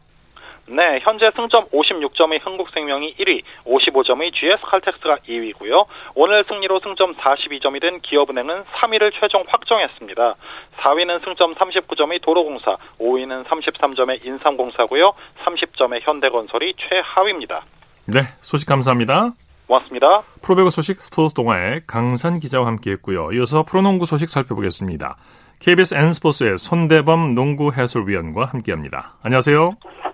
네, 0.71 0.99
현재 1.01 1.31
승점 1.35 1.65
56점의 1.69 2.45
흥국생명이 2.45 3.15
1위, 3.15 3.41
55점의 3.65 4.31
GS칼텍스가 4.35 5.17
2위고요. 5.27 5.85
오늘 6.13 6.45
승리로 6.47 6.79
승점 6.83 7.15
42점이 7.15 7.81
된 7.81 7.99
기업은행은 8.01 8.65
3위를 8.65 9.11
최종 9.19 9.43
확정했습니다. 9.47 10.35
4위는 10.77 11.23
승점 11.25 11.55
39점의 11.55 12.21
도로공사, 12.21 12.77
5위는 12.99 13.45
33점의 13.45 14.23
인삼공사고요. 14.23 15.13
30점의 15.43 16.01
현대건설이 16.07 16.75
최하위입니다. 16.77 17.63
네, 18.05 18.21
소식 18.41 18.67
감사합니다. 18.67 19.31
고맙습니다. 19.65 20.21
프로배구 20.41 20.69
소식 20.69 21.01
스포츠 21.01 21.33
동아의 21.33 21.81
강산 21.87 22.39
기자와 22.39 22.67
함께했고요. 22.67 23.31
이어서 23.33 23.63
프로농구 23.63 24.05
소식 24.05 24.29
살펴보겠습니다. 24.29 25.15
KBS 25.59 25.93
N스포츠의 25.93 26.57
손대범 26.57 27.35
농구 27.35 27.71
해설위원과 27.71 28.45
함께합니다. 28.45 29.15
안녕하세요. 29.23 29.67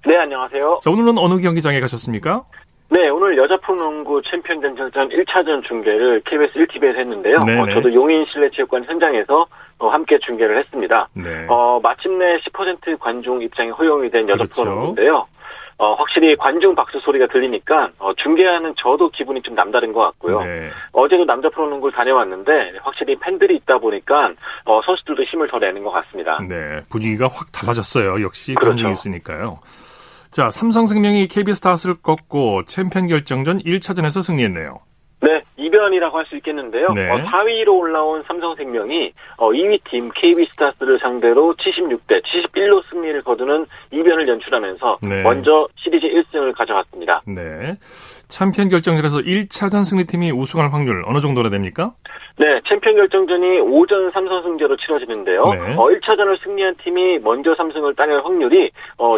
네, 0.08 0.18
안녕하세요. 0.18 0.80
자, 0.82 0.90
오늘은 0.90 1.18
어느 1.18 1.40
경기장에 1.40 1.80
가셨습니까? 1.80 2.44
네, 2.90 3.10
오늘 3.10 3.38
여자 3.38 3.58
프로농구 3.58 4.22
챔피언 4.30 4.62
전전 4.62 5.10
1차전 5.10 5.64
중계를 5.68 6.22
KBS 6.26 6.54
1TV에서 6.54 6.98
했는데요. 6.98 7.36
어, 7.38 7.74
저도 7.74 7.94
용인 7.94 8.26
실내체육관 8.32 8.86
현장에서 8.86 9.46
어, 9.80 9.90
함께 9.90 10.18
중계를 10.26 10.58
했습니다. 10.60 11.08
네. 11.14 11.46
어, 11.50 11.80
마침내 11.82 12.38
10% 12.38 13.00
관중 13.00 13.42
입장이 13.42 13.70
허용이 13.72 14.10
된 14.10 14.24
여자 14.30 14.44
그렇죠. 14.44 14.64
프로농구인데요. 14.64 15.26
어, 15.78 15.94
확실히 15.96 16.36
관중 16.38 16.74
박수 16.74 17.00
소리가 17.00 17.28
들리니까 17.28 17.90
어, 18.00 18.14
중계하는 18.14 18.74
저도 18.78 19.10
기분이 19.10 19.42
좀 19.42 19.56
남다른 19.56 19.92
것 19.92 20.02
같고요. 20.02 20.40
네. 20.40 20.70
어제도 20.94 21.26
남자 21.26 21.50
프로농구를 21.50 21.94
다녀왔는데 21.94 22.80
확실히 22.82 23.16
팬들이 23.20 23.58
있다 23.58 23.78
보니까 23.80 24.32
어, 24.64 24.82
선수들도 24.86 25.24
힘을 25.24 25.50
더 25.50 25.60
내는 25.60 25.84
것 25.84 25.92
같습니다. 25.92 26.40
네, 26.48 26.82
분위기가 26.90 27.28
확 27.28 27.52
달라졌어요. 27.52 28.24
역시 28.24 28.54
그렇죠. 28.54 28.70
관중이 28.70 28.92
있으니까요. 28.92 29.60
자, 30.32 30.50
삼성생명이 30.50 31.28
KB스타스를 31.28 31.96
꺾고 32.02 32.66
챔피언 32.66 33.08
결정전 33.08 33.60
1차전에서 33.60 34.22
승리했네요. 34.22 34.80
네, 35.76 35.86
이변이라고 35.86 36.18
할 36.18 36.26
수 36.26 36.36
있겠는데요. 36.38 36.88
네. 36.96 37.10
어, 37.10 37.18
4위로 37.18 37.78
올라온 37.78 38.24
삼성생명이 38.24 39.14
어, 39.38 39.50
2위 39.52 39.80
팀 39.90 40.10
KB스타스를 40.16 41.00
상대로 41.00 41.54
76대 41.56 42.22
71로 42.24 42.82
승리를 42.90 43.22
거두는 43.22 43.68
이변을 43.92 44.28
연출하면서 44.28 44.98
네. 45.04 45.22
먼저 45.22 45.68
시리즈 45.76 46.08
1승을 46.08 46.56
가져갔습니다. 46.58 47.22
네. 47.28 47.76
챔피언 48.28 48.70
결정전에서 48.70 49.20
1차전 49.20 49.84
승리팀이 49.84 50.32
우승할 50.32 50.74
확률 50.74 51.04
어느 51.06 51.20
정도나 51.20 51.50
됩니까? 51.50 51.92
네, 52.38 52.60
챔피언 52.68 52.96
결정전이 52.96 53.60
5전 53.60 54.12
3선승제로 54.12 54.80
치러지는데요. 54.80 55.44
네. 55.52 55.76
어, 55.76 55.86
1차전을 55.88 56.44
승리한 56.44 56.76
팀이 56.84 57.20
먼저 57.20 57.54
3승을 57.54 57.96
따낼 57.96 58.24
확률이 58.24 58.72
어, 58.98 59.18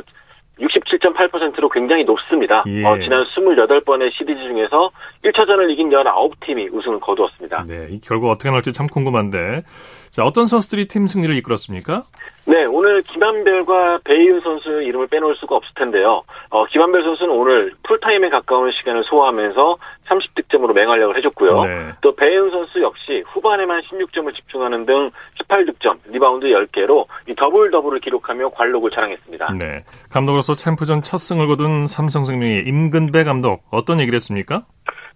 67.8%로 0.60 1.70
굉장히 1.70 2.04
높습니다. 2.04 2.64
예. 2.68 2.84
어, 2.84 2.98
지난 3.00 3.24
28번의 3.24 4.12
시리즈 4.14 4.42
중에서 4.42 4.92
1차전을 5.24 5.70
이긴 5.72 5.90
19팀이 5.90 6.74
우승을 6.74 7.00
거두었습니다. 7.00 7.66
네, 7.68 7.88
이 7.90 8.00
결과 8.02 8.30
어떻게 8.30 8.50
나올지 8.50 8.74
참 8.74 8.88
궁금한데. 8.88 9.64
자, 10.12 10.24
어떤 10.24 10.46
선수들이 10.46 10.88
팀 10.88 11.06
승리를 11.06 11.36
이끌었습니까? 11.36 12.04
네, 12.46 12.64
오늘 12.66 13.02
김한별과 13.04 14.00
배혜윤 14.06 14.40
선수 14.42 14.82
이름을 14.82 15.08
빼놓을 15.08 15.36
수가 15.36 15.58
없을 15.58 15.70
텐데요. 15.76 16.24
어, 16.50 16.66
김한별 16.66 17.04
선수는 17.04 17.34
오늘 17.34 17.74
풀타임에 17.84 18.30
가까운 18.30 18.72
시간을 18.72 19.04
소화하면서 19.04 19.78
30득점으로 20.08 20.74
맹활약을 20.74 21.18
해줬고요. 21.18 21.56
네. 21.56 21.92
또 22.02 22.16
배혜윤 22.16 22.52
선수 22.52 22.82
역시 22.82 23.24
후반에만 23.28 23.82
16점을 23.82 24.34
집중하는 24.36 24.86
등 24.86 25.12
18득점, 25.42 25.98
리바운드 26.12 26.48
10개로 26.48 27.06
이 27.28 27.36
더블 27.36 27.72
더블을 27.72 28.00
기록하며 28.00 28.50
관록을 28.50 28.92
자랑했습니다. 28.92 29.54
네, 29.60 29.84
감독으로서 30.12 30.54
챔프전 30.54 31.02
첫 31.02 31.18
승을 31.18 31.48
거둔 31.48 31.88
삼성생명의 31.88 32.64
임근배 32.66 33.24
감독 33.24 33.64
어떤 33.72 34.00
얘기를 34.00 34.16
했습니까? 34.16 34.66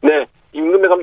네, 0.01 0.25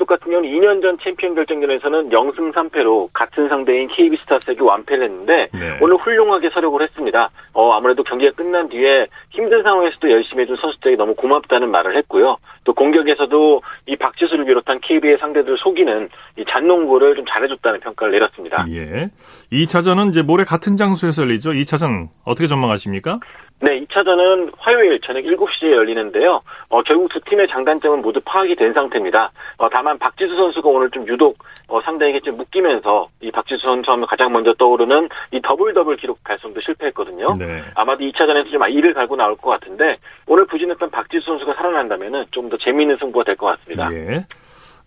같은 0.08 0.32
경우는 0.32 0.50
2년 0.50 0.82
전 0.82 0.98
챔피언 1.02 1.34
결정전에서는 1.34 2.10
0승 2.10 2.52
3패로 2.52 3.10
같은 3.12 3.48
상대인 3.48 3.86
KB스타스에게 3.88 4.62
완패를 4.62 5.04
했는데 5.04 5.46
네. 5.52 5.78
오늘 5.80 5.96
훌륭하게 5.96 6.50
설욕을 6.50 6.82
했습니다. 6.82 7.30
어, 7.52 7.72
아무래도 7.72 8.02
경기가 8.02 8.32
끝난 8.32 8.68
뒤에 8.68 9.06
힘든 9.30 9.62
상황에서도 9.62 10.10
열심히 10.10 10.42
해준 10.42 10.56
선수들에게 10.56 10.96
너무 10.96 11.14
고맙다는 11.14 11.70
말을 11.70 11.96
했고요. 11.98 12.36
또 12.64 12.74
공격에서도 12.74 13.62
이 13.86 13.96
박지수를 13.96 14.44
비롯한 14.44 14.80
KB의 14.80 15.18
상대들을 15.18 15.56
속이는 15.58 16.08
이 16.36 16.44
잔농구를 16.48 17.14
좀 17.14 17.24
잘해줬다는 17.26 17.80
평가를 17.80 18.12
내렸습니다. 18.12 18.64
예. 18.70 19.08
2차전은 19.52 20.10
이제 20.10 20.22
모레 20.22 20.44
같은 20.44 20.76
장소에서 20.76 21.22
열리죠. 21.22 21.52
2차전 21.52 22.08
어떻게 22.24 22.46
전망하십니까? 22.46 23.20
네, 23.60 23.80
2차전은 23.86 24.52
화요일 24.58 25.00
저녁 25.00 25.22
7시에 25.24 25.72
열리는데요. 25.72 26.40
어, 26.68 26.82
결국 26.82 27.08
두 27.12 27.20
팀의 27.28 27.48
장단점은 27.48 28.02
모두 28.02 28.20
파악이 28.24 28.54
된 28.54 28.72
상태입니다. 28.72 29.32
어, 29.56 29.68
다만 29.68 29.98
박지수 29.98 30.36
선수가 30.36 30.68
오늘 30.68 30.90
좀 30.90 31.06
유독 31.08 31.36
어, 31.66 31.80
상대에게 31.82 32.20
좀 32.20 32.36
묶이면서 32.36 33.08
이 33.20 33.32
박지수 33.32 33.62
선수 33.62 33.90
하면 33.90 34.06
가장 34.06 34.32
먼저 34.32 34.54
떠오르는 34.54 35.08
이 35.32 35.40
더블 35.42 35.74
더블 35.74 35.96
기록 35.96 36.22
달성도 36.22 36.60
실패했거든요. 36.60 37.32
네. 37.38 37.62
아마도 37.74 38.04
2차전에서 38.04 38.50
좀 38.52 38.62
이를 38.68 38.94
갈고 38.94 39.16
나올 39.16 39.36
것 39.36 39.50
같은데 39.50 39.96
오늘 40.28 40.46
부진했던 40.46 40.90
박지수 40.90 41.24
선수가 41.26 41.54
살아난다면 41.54 42.26
좀 42.30 42.48
더 42.48 42.56
재미있는 42.56 42.96
승부가 42.98 43.24
될 43.24 43.36
것 43.36 43.46
같습니다. 43.58 43.90
예. 43.92 44.24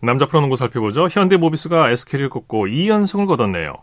남자 0.02 0.26
프로농구 0.26 0.56
살펴보죠. 0.56 1.08
현대모비스가 1.12 1.92
SK를 1.92 2.30
꺾고 2.30 2.66
2연승을 2.66 3.28
거뒀네요. 3.28 3.74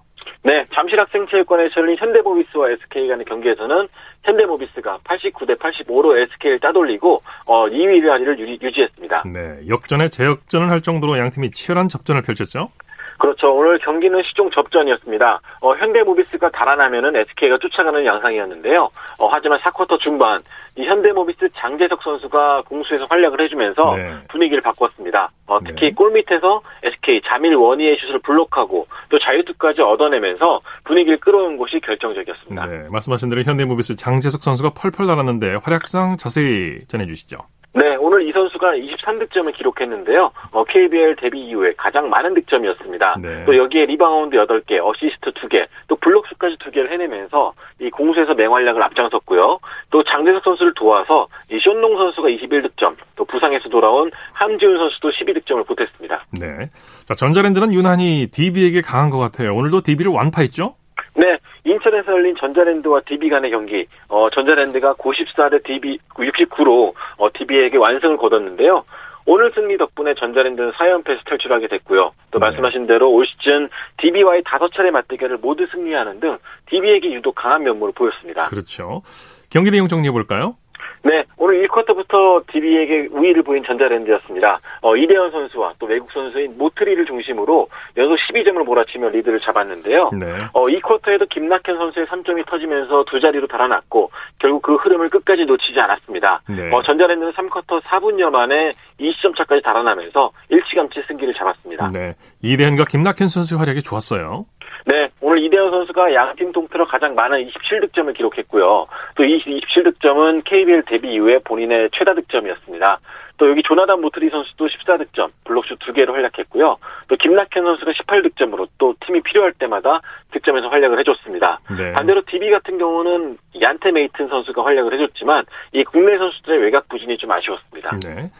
네, 0.43 0.65
잠실 0.75 0.99
학생체육관에서 1.01 1.81
열린 1.81 1.97
현대모비스와 1.99 2.71
SK 2.71 3.09
간의 3.09 3.25
경기에서는 3.25 3.89
현대모비스가 4.25 4.99
89대 5.05 5.59
85로 5.59 6.19
SK를 6.19 6.61
따돌리고 6.61 7.23
어, 7.45 7.67
2위 7.67 8.07
자리를 8.07 8.39
유지했습니다. 8.63 9.23
네, 9.27 9.69
역전에 9.69 10.09
재역전을 10.09 10.71
할 10.71 10.81
정도로 10.81 11.19
양 11.19 11.31
팀이 11.31 11.51
치열한 11.51 11.89
접전을 11.89 12.23
펼쳤죠. 12.23 12.71
그렇죠. 13.19 13.53
오늘 13.53 13.79
경기는 13.79 14.23
시종 14.23 14.51
접전이었습니다. 14.51 15.41
어, 15.61 15.75
현대모비스가 15.75 16.51
달아나면은 16.51 17.17
SK가 17.17 17.59
쫓아가는 17.59 18.05
양상이었는데요. 18.05 18.91
어, 19.19 19.29
하지만 19.31 19.59
4쿼터 19.59 19.99
중반 19.99 20.41
이 20.77 20.85
현대모비스 20.85 21.49
장재석 21.57 22.03
선수가 22.03 22.63
공수에서 22.69 23.07
활약을 23.11 23.41
해주면서 23.43 23.97
네. 23.97 24.15
분위기를 24.29 24.63
바꿨습니다. 24.63 25.31
어, 25.49 25.59
특히 25.65 25.89
네. 25.89 25.93
골 25.93 26.13
밑에서 26.13 26.63
SK 26.85 27.23
자밀 27.27 27.57
워니의 27.57 27.99
슛을 28.01 28.21
블록하고 28.21 28.87
또 29.09 29.19
자유투까지 29.19 29.83
얻어내면서 29.83 30.61
분위기를 30.85 31.19
끌어온 31.19 31.57
것이 31.57 31.81
결정적이었습니다. 31.81 32.67
네, 32.67 32.89
말씀하신 32.91 33.29
대로 33.29 33.43
현대모비스 33.43 33.97
장재석 33.97 34.43
선수가 34.45 34.71
펄펄 34.81 35.07
날았는데 35.07 35.57
활약상 35.65 36.17
자세히 36.17 36.87
전해주시죠. 36.87 37.39
네, 37.79 37.95
오늘 37.95 38.23
이 38.23 38.33
선수가 38.33 38.73
23득점을 38.73 39.55
기록했는데요. 39.55 40.33
어, 40.51 40.65
KBL 40.65 41.15
데뷔 41.15 41.47
이후에 41.47 41.75
가장 41.77 42.11
많은 42.11 42.35
득점이었습니다. 42.35 43.17
네. 43.23 43.45
또 43.45 43.57
여기에 43.57 43.87
리바운드 43.87 44.37
8개, 44.37 44.85
어시스트 44.85 45.31
2개, 45.31 45.65
또 45.87 45.95
블록슛까지 45.95 46.57
2개를 46.57 46.91
해내면서 46.91 47.53
이 47.81 47.89
공수에서 47.91 48.35
맹활약을 48.35 48.83
앞장섰고요. 48.83 49.61
또 49.91 50.03
장대석 50.03 50.43
선수를 50.43 50.75
도와서 50.75 51.29
이 51.53 51.59
쇼농 51.61 51.97
선수가 51.97 52.29
21득점, 52.29 52.97
또 53.15 53.25
부상에서 53.25 53.69
돌아온 53.69 54.11
함지훈 54.33 54.77
선수도 54.79 55.11
12득점을 55.11 55.65
보탰습니다. 55.65 56.25
네. 56.41 56.69
자, 57.07 57.15
전자랜드는 57.15 57.73
유난히 57.73 58.27
DB에게 58.33 58.81
강한 58.81 59.11
것 59.11 59.19
같아요. 59.19 59.55
오늘도 59.55 59.83
DB를 59.83 60.11
완파했죠? 60.11 60.75
네, 61.15 61.39
인천에서 61.73 62.13
열린 62.13 62.35
전자랜드와 62.39 63.01
DB 63.07 63.29
간의 63.29 63.51
경기, 63.51 63.87
어, 64.09 64.29
전자랜드가 64.31 64.95
94 64.95 65.51
대 65.51 65.59
DB 65.63 65.99
69로 66.15 66.95
어, 67.19 67.29
DB에게 67.33 67.77
완승을 67.77 68.17
거뒀는데요. 68.17 68.85
오늘 69.27 69.53
승리 69.55 69.77
덕분에 69.77 70.15
전자랜드는 70.15 70.73
4연패에서 70.73 71.25
탈출하게 71.29 71.69
됐고요. 71.69 72.13
또 72.31 72.39
네. 72.39 72.47
말씀하신 72.47 72.87
대로 72.87 73.11
올 73.13 73.27
시즌 73.27 73.69
DB와의 73.99 74.43
다섯 74.47 74.73
차례 74.73 74.91
맞대결을 74.91 75.37
모두 75.37 75.67
승리하는 75.71 76.21
등 76.21 76.39
DB에게 76.71 77.13
유독 77.13 77.35
강한 77.35 77.63
면모를 77.63 77.93
보였습니다. 77.95 78.47
그렇죠. 78.47 79.03
경기 79.51 79.71
내용 79.71 79.87
정리해 79.87 80.11
볼까요? 80.13 80.57
네, 81.03 81.25
오늘 81.37 81.67
1쿼터부터 81.67 82.47
DB에게 82.53 83.09
우위를 83.11 83.43
보인 83.43 83.65
전자랜드였습니다. 83.65 84.61
어, 84.83 84.97
이대현 84.97 85.31
선수와 85.31 85.75
또 85.79 85.87
외국 85.87 86.11
선수인 86.13 86.57
모트리를 86.59 87.07
중심으로 87.07 87.69
연속 87.97 88.17
12점을 88.17 88.63
몰아치며 88.65 89.09
리드를 89.11 89.41
잡았는데요. 89.41 90.11
네. 90.19 90.37
어, 90.53 90.67
2쿼터에도 90.67 91.29
김낙현 91.29 91.79
선수의 91.79 92.07
3점이 92.07 92.47
터지면서 92.47 93.05
두 93.05 93.21
자리로 93.21 93.47
달아났고 93.47 94.11
결국 94.39 94.63
그 94.63 94.75
흐름을 94.77 95.09
끝까지 95.09 95.45
놓치지 95.45 95.79
않았습니다. 95.79 96.43
네. 96.49 96.71
어, 96.73 96.83
전자랜드는 96.83 97.33
3쿼터 97.33 97.81
4분여 97.83 98.31
만에 98.31 98.73
20점 99.01 99.37
차까지 99.37 99.63
달아나면서 99.63 100.31
일찌감치 100.49 101.03
승기를 101.07 101.35
잡았습니다. 101.35 101.89
네, 101.93 102.15
이대현과 102.43 102.85
김낙현 102.89 103.29
선수의 103.29 103.59
활약이 103.59 103.83
좋았어요. 103.83 104.47
네, 104.89 105.11
오늘 105.21 105.45
이대현 105.45 105.71
선수가 105.71 106.15
양팀 106.15 106.53
통틀어 106.53 106.87
가장 106.87 107.15
많은 107.15 107.47
27득점을 107.47 108.17
기록했고요. 108.17 108.87
또 109.17 109.23
이 109.23 109.39
27득점은 109.45 110.45
KBL 110.45 110.85
데뷔 110.87 111.13
이후에 111.13 111.41
본인의 111.45 111.91
최다 111.93 112.15
득점이었습니다. 112.15 112.99
또 113.37 113.51
여기 113.51 113.63
조나단 113.63 114.01
모트리 114.01 114.31
선수도 114.31 114.67
14득점, 114.67 115.31
블록슛 115.45 115.79
2개로 115.81 116.13
활약했고요. 116.13 116.77
또 117.07 117.17
김낙현 117.17 117.63
선수가 117.65 117.93
18득점으로 117.93 118.67
또 118.79 118.95
팀이 119.05 119.21
필요할 119.21 119.53
때마다 119.53 120.01
득점에서 120.33 120.69
활약을 120.69 120.99
해줬습니다. 121.01 121.61
네. 121.79 121.93
반대로 121.93 122.23
DB 122.27 122.51
같은 122.51 122.79
경우는 122.79 123.37
얀테 123.61 123.93
메이튼 123.93 124.29
선수가 124.29 124.65
활약을 124.65 124.95
해줬지만 124.95 125.45
이 125.73 125.85
국내 125.85 126.17
선수들의 126.17 126.61
외곽 126.63 126.89
부진이 126.89 127.19
좀 127.19 127.31
아쉬웠습니다. 127.31 127.91
네. 128.07 128.31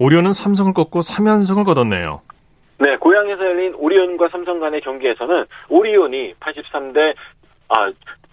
오리온은 0.00 0.32
삼성을 0.32 0.74
꺾고 0.74 1.00
3연승을 1.00 1.64
거뒀네요. 1.64 2.20
네, 2.78 2.96
고향에서 2.96 3.44
열린 3.44 3.74
오리온과 3.74 4.28
삼성 4.28 4.58
간의 4.60 4.80
경기에서는 4.80 5.44
오리온이 5.68 6.34
83대 6.40 7.14
아, 7.68 7.90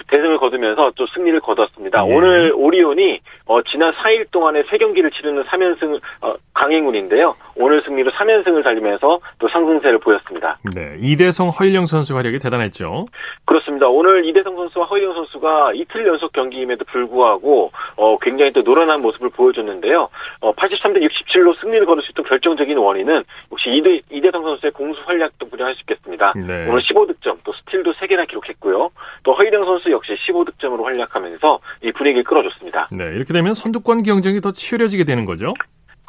대승을 0.09 0.37
거두면서 0.37 0.91
또 0.95 1.07
승리를 1.07 1.39
거뒀습니다. 1.39 2.03
네. 2.03 2.15
오늘 2.15 2.51
오리온이 2.55 3.19
어, 3.45 3.61
지난 3.63 3.93
4일 3.93 4.29
동안에 4.31 4.63
3경기를 4.63 5.13
치르는 5.13 5.43
3연승 5.43 6.01
어, 6.21 6.33
강행군인데요. 6.53 7.35
오늘 7.55 7.81
승리로 7.83 8.11
3연승을 8.11 8.63
달리면서 8.63 9.19
또 9.39 9.49
상승세를 9.49 9.99
보였습니다. 9.99 10.57
네, 10.75 10.97
이대성 10.99 11.49
허일영 11.49 11.85
선수 11.85 12.15
활약이 12.15 12.39
대단했죠. 12.39 13.05
그렇습니다. 13.45 13.87
오늘 13.87 14.25
이대성 14.25 14.55
선수와 14.55 14.85
허일영 14.85 15.13
선수가 15.13 15.73
이틀 15.73 16.07
연속 16.07 16.31
경기임에도 16.31 16.85
불구하고 16.85 17.71
어, 17.95 18.17
굉장히 18.19 18.51
또 18.51 18.61
노련한 18.61 19.01
모습을 19.01 19.29
보여줬는데요. 19.29 20.09
어, 20.41 20.53
83대 20.53 21.01
67로 21.01 21.59
승리를 21.59 21.85
거둘 21.85 22.03
수 22.03 22.11
있던 22.11 22.25
결정적인 22.25 22.77
원인은 22.77 23.23
역시 23.51 23.69
이대, 23.69 24.01
이대성 24.09 24.43
선수의 24.43 24.71
공수 24.71 25.01
활약 25.05 25.37
덕분에 25.39 25.63
할수 25.63 25.81
있겠습니다. 25.81 26.33
네. 26.35 26.67
오늘 26.69 26.81
15득점, 26.81 27.37
또 27.43 27.53
스틸도 27.53 27.93
3개나 27.93 28.27
기록했고요. 28.27 28.89
또 29.23 29.33
허일영 29.33 29.65
선수 29.65 29.91
역시 29.91 30.13
15득점으로 30.27 30.83
활약하면서 30.83 31.59
이 31.83 31.91
분위기를 31.91 32.23
끌어줬습니다. 32.23 32.89
네, 32.91 33.05
이렇게 33.15 33.33
되면 33.33 33.53
선두권 33.53 34.03
경쟁이 34.03 34.41
더 34.41 34.51
치열해지게 34.51 35.03
되는 35.03 35.25
거죠? 35.25 35.53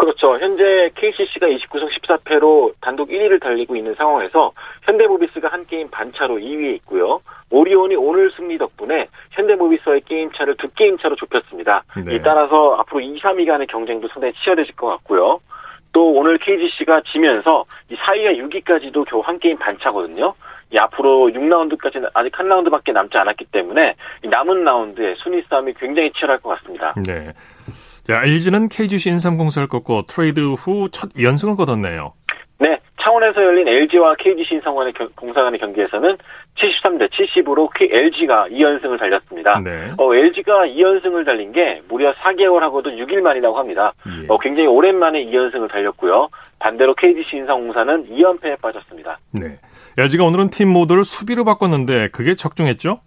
그렇죠. 0.02 0.36
현재 0.36 0.90
KCC가 0.96 1.46
29승 1.46 1.88
14패로 1.88 2.72
단독 2.80 3.08
1위를 3.08 3.40
달리고 3.40 3.76
있는 3.76 3.94
상황에서 3.94 4.50
현대모비스가 4.82 5.46
한 5.46 5.64
게임 5.66 5.88
반차로 5.90 6.38
2위에 6.38 6.74
있고요. 6.78 7.20
오리온이 7.50 7.94
오늘 7.94 8.32
승리 8.32 8.58
덕분에 8.58 9.06
현대모비스와의 9.30 10.00
게임 10.00 10.32
차를 10.32 10.56
두 10.56 10.68
게임 10.74 10.98
차로 10.98 11.14
좁혔습니다. 11.14 11.84
네. 12.04 12.16
이 12.16 12.20
따라서 12.20 12.74
앞으로 12.80 12.98
2, 13.00 13.20
3위 13.20 13.46
간의 13.46 13.68
경쟁도 13.68 14.08
상당히 14.08 14.34
치열해질 14.42 14.74
것 14.74 14.88
같고요. 14.88 15.38
또 15.92 16.10
오늘 16.14 16.36
KGC가 16.38 17.02
지면서 17.12 17.64
이 17.88 17.94
4위와 17.94 18.64
6위까지도 18.64 19.04
겨우 19.08 19.20
한 19.20 19.38
게임 19.38 19.56
반차거든요. 19.56 20.34
이 20.72 20.78
앞으로 20.78 21.30
6라운드까지는 21.30 22.10
아직 22.14 22.36
한 22.36 22.48
라운드밖에 22.48 22.90
남지 22.90 23.16
않았기 23.18 23.44
때문에 23.52 23.94
남은 24.24 24.64
라운드에 24.64 25.14
순위 25.18 25.44
싸움이 25.48 25.74
굉장히 25.74 26.10
치열할 26.12 26.40
것 26.40 26.48
같습니다. 26.58 26.92
네. 27.06 27.30
자, 28.04 28.22
LG는 28.24 28.68
KGC 28.68 29.10
인삼공사를 29.10 29.68
꺾고 29.68 30.02
트레이드 30.06 30.40
후 30.54 30.88
첫 30.90 31.10
연승을 31.20 31.56
거뒀네요. 31.56 32.12
네, 32.58 32.78
창원에서 33.00 33.42
열린 33.42 33.66
LG와 33.68 34.16
KGC 34.18 34.56
인삼공사의 34.56 34.92
공사 35.16 35.42
간의 35.42 35.60
경기에서는 35.60 36.16
73대 36.56 37.08
70으로 37.10 37.68
LG가 37.80 38.46
2연승을 38.50 38.98
달렸습니다. 38.98 39.60
네. 39.60 39.92
어, 39.98 40.14
LG가 40.14 40.66
2연승을 40.66 41.24
달린 41.24 41.52
게 41.52 41.80
무려 41.88 42.12
4개월하고도 42.14 42.86
6일 42.98 43.20
만이라고 43.20 43.56
합니다. 43.58 43.92
예. 44.06 44.26
어, 44.28 44.38
굉장히 44.38 44.66
오랜만에 44.68 45.24
2연승을 45.26 45.70
달렸고요. 45.70 46.28
반대로 46.58 46.94
KGC 46.94 47.36
인삼공사는 47.36 48.08
2연패에 48.10 48.60
빠졌습니다. 48.60 49.18
네. 49.32 49.58
LG가 49.98 50.24
오늘은 50.24 50.50
팀 50.50 50.68
모드를 50.70 51.04
수비로 51.04 51.44
바꿨는데 51.44 52.08
그게 52.12 52.34
적중했죠? 52.34 53.00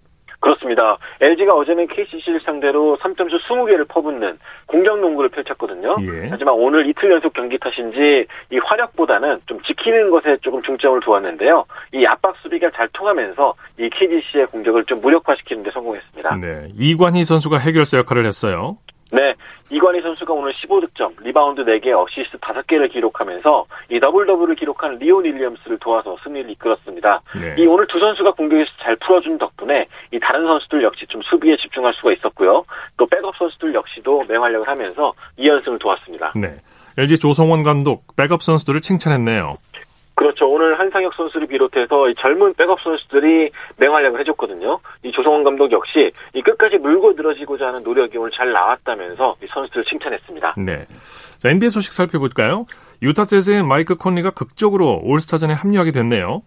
그렇습니다. 0.45 0.99
LG가 1.21 1.55
어제는 1.55 1.87
KCC를 1.87 2.39
상대로 2.41 2.97
3점슛 3.01 3.41
20개를 3.49 3.87
퍼붓는 3.87 4.37
공격 4.67 4.99
농구를 4.99 5.31
펼쳤거든요. 5.31 5.95
예. 6.01 6.27
하지만 6.29 6.53
오늘 6.53 6.87
이틀 6.87 7.11
연속 7.11 7.33
경기 7.33 7.57
탓인지 7.57 8.27
이 8.51 8.59
화력보다는 8.63 9.39
좀 9.47 9.59
지키는 9.63 10.11
것에 10.11 10.37
조금 10.43 10.61
중점을 10.61 10.99
두었는데요. 10.99 11.65
이 11.93 12.05
압박 12.05 12.35
수비가 12.43 12.69
잘 12.75 12.87
통하면서 12.93 13.55
이 13.79 13.89
KCC의 13.89 14.45
공격을 14.47 14.85
좀 14.85 15.01
무력화시키는 15.01 15.63
데 15.63 15.71
성공했습니다. 15.71 16.37
네. 16.37 16.67
이관희 16.77 17.25
선수가 17.25 17.57
해결사 17.57 17.97
역할을 17.97 18.27
했어요. 18.27 18.77
네. 19.11 19.33
이관희 19.69 20.01
선수가 20.01 20.33
오늘 20.33 20.53
15득점, 20.53 21.23
리바운드 21.23 21.63
4개, 21.63 21.87
어시스트 21.91 22.37
5개를 22.37 22.91
기록하면서 22.91 23.65
이 23.89 23.99
더블 23.99 24.25
더블을 24.25 24.55
기록한 24.55 24.97
리온 24.97 25.25
윌리엄스를 25.25 25.77
도와서 25.79 26.17
승리를 26.23 26.49
이끌었습니다. 26.51 27.21
네. 27.39 27.55
이 27.57 27.65
오늘 27.65 27.87
두 27.87 27.99
선수가 27.99 28.31
공격에서 28.31 28.69
잘 28.81 28.95
풀어준 28.97 29.37
덕분에 29.37 29.87
이 30.11 30.19
다른 30.19 30.45
선수들 30.45 30.83
역시 30.83 31.05
좀 31.07 31.21
수비에 31.23 31.55
집중할 31.57 31.93
수가 31.95 32.13
있었고요. 32.13 32.63
또 32.97 33.05
백업 33.07 33.35
선수들 33.37 33.73
역시도 33.73 34.25
맹활약을 34.27 34.67
하면서 34.67 35.13
2연승을 35.37 35.79
도왔습니다. 35.79 36.33
네. 36.35 36.55
LG 36.97 37.19
조성원 37.19 37.63
감독 37.63 38.15
백업 38.15 38.41
선수들을 38.41 38.81
칭찬했네요. 38.81 39.57
그렇죠. 40.25 40.49
오늘 40.49 40.79
한상혁 40.79 41.13
선수를 41.13 41.45
비롯해서 41.45 42.11
젊은 42.17 42.55
백업 42.55 42.79
선수들이 42.81 43.51
맹활약을 43.77 44.19
해줬거든요. 44.21 44.79
이 45.03 45.11
조성원 45.11 45.43
감독 45.43 45.71
역시 45.71 46.11
이 46.33 46.41
끝까지 46.41 46.77
물고 46.77 47.13
늘어지고자 47.13 47.67
하는 47.67 47.83
노력이 47.83 48.17
오늘 48.17 48.31
잘 48.31 48.51
나왔다면서 48.51 49.35
이 49.43 49.47
선수들을 49.53 49.85
칭찬했습니다. 49.85 50.55
네. 50.57 50.85
자, 51.37 51.49
NBA 51.49 51.69
소식 51.69 51.93
살펴볼까요? 51.93 52.65
유타 53.03 53.25
재즈의 53.25 53.63
마이크 53.63 53.95
콘리가 53.95 54.31
극적으로 54.31 54.99
올스타전에 55.03 55.53
합류하게 55.53 55.91
됐네요. 55.91 56.41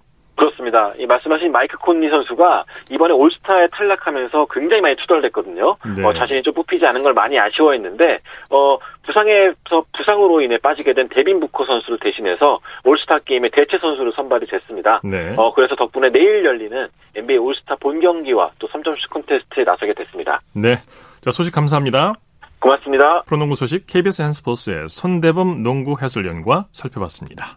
그렇습니다. 0.68 0.92
이 0.98 1.06
말씀하신 1.06 1.50
마이크 1.52 1.76
콘니 1.78 2.08
선수가 2.08 2.64
이번에 2.90 3.12
올스타에 3.12 3.68
탈락하면서 3.72 4.46
굉장히 4.50 4.82
많이 4.82 4.96
투덜댔거든요. 4.96 5.76
네. 5.96 6.04
어, 6.04 6.12
자신이 6.12 6.42
좀 6.42 6.54
뽑히지 6.54 6.86
않은 6.86 7.02
걸 7.02 7.12
많이 7.14 7.38
아쉬워했는데 7.38 8.18
어, 8.50 8.78
부상에서 9.04 9.84
부상으로 9.96 10.40
인해 10.40 10.58
빠지게 10.58 10.92
된 10.92 11.08
데빈 11.08 11.40
부커 11.40 11.64
선수를 11.64 11.98
대신해서 11.98 12.60
올스타 12.84 13.18
게임의 13.20 13.50
대체 13.52 13.78
선수로 13.78 14.12
선발이 14.12 14.46
됐습니다. 14.46 15.00
네. 15.02 15.34
어, 15.36 15.52
그래서 15.54 15.74
덕분에 15.74 16.10
내일 16.10 16.44
열리는 16.44 16.88
NBA 17.16 17.38
올스타 17.38 17.76
본 17.76 18.00
경기와 18.00 18.50
또 18.58 18.68
3점슛 18.68 19.10
콘테스트에 19.10 19.64
나서게 19.64 19.94
됐습니다. 19.94 20.40
네. 20.54 20.76
자, 21.20 21.30
소식 21.30 21.54
감사합니다. 21.54 22.14
고맙습니다. 22.60 23.22
프로농구 23.22 23.54
소식 23.54 23.86
KBS 23.86 24.22
한 24.22 24.32
스포츠의 24.32 24.88
손대범 24.88 25.62
농구 25.62 25.96
해설위원과 26.00 26.66
살펴봤습니다. 26.72 27.56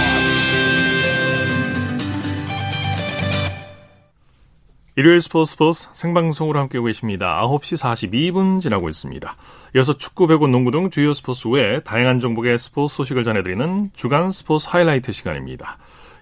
일요일 4.97 5.21
스포츠 5.21 5.51
스포츠 5.51 5.87
생방송으로 5.93 6.59
함께하고 6.59 6.87
계십니다. 6.87 7.41
9시 7.45 7.81
42분 7.81 8.59
지나고 8.59 8.89
있습니다. 8.89 9.35
이어서 9.77 9.93
축구, 9.93 10.27
배구, 10.27 10.47
농구 10.49 10.71
등 10.71 10.89
주요 10.89 11.13
스포츠 11.13 11.47
외에 11.47 11.79
다양한 11.79 12.19
종목의 12.19 12.57
스포츠 12.57 12.97
소식을 12.97 13.23
전해드리는 13.23 13.91
주간 13.93 14.31
스포츠 14.31 14.67
하이라이트 14.69 15.13
시간입니다. 15.13 15.77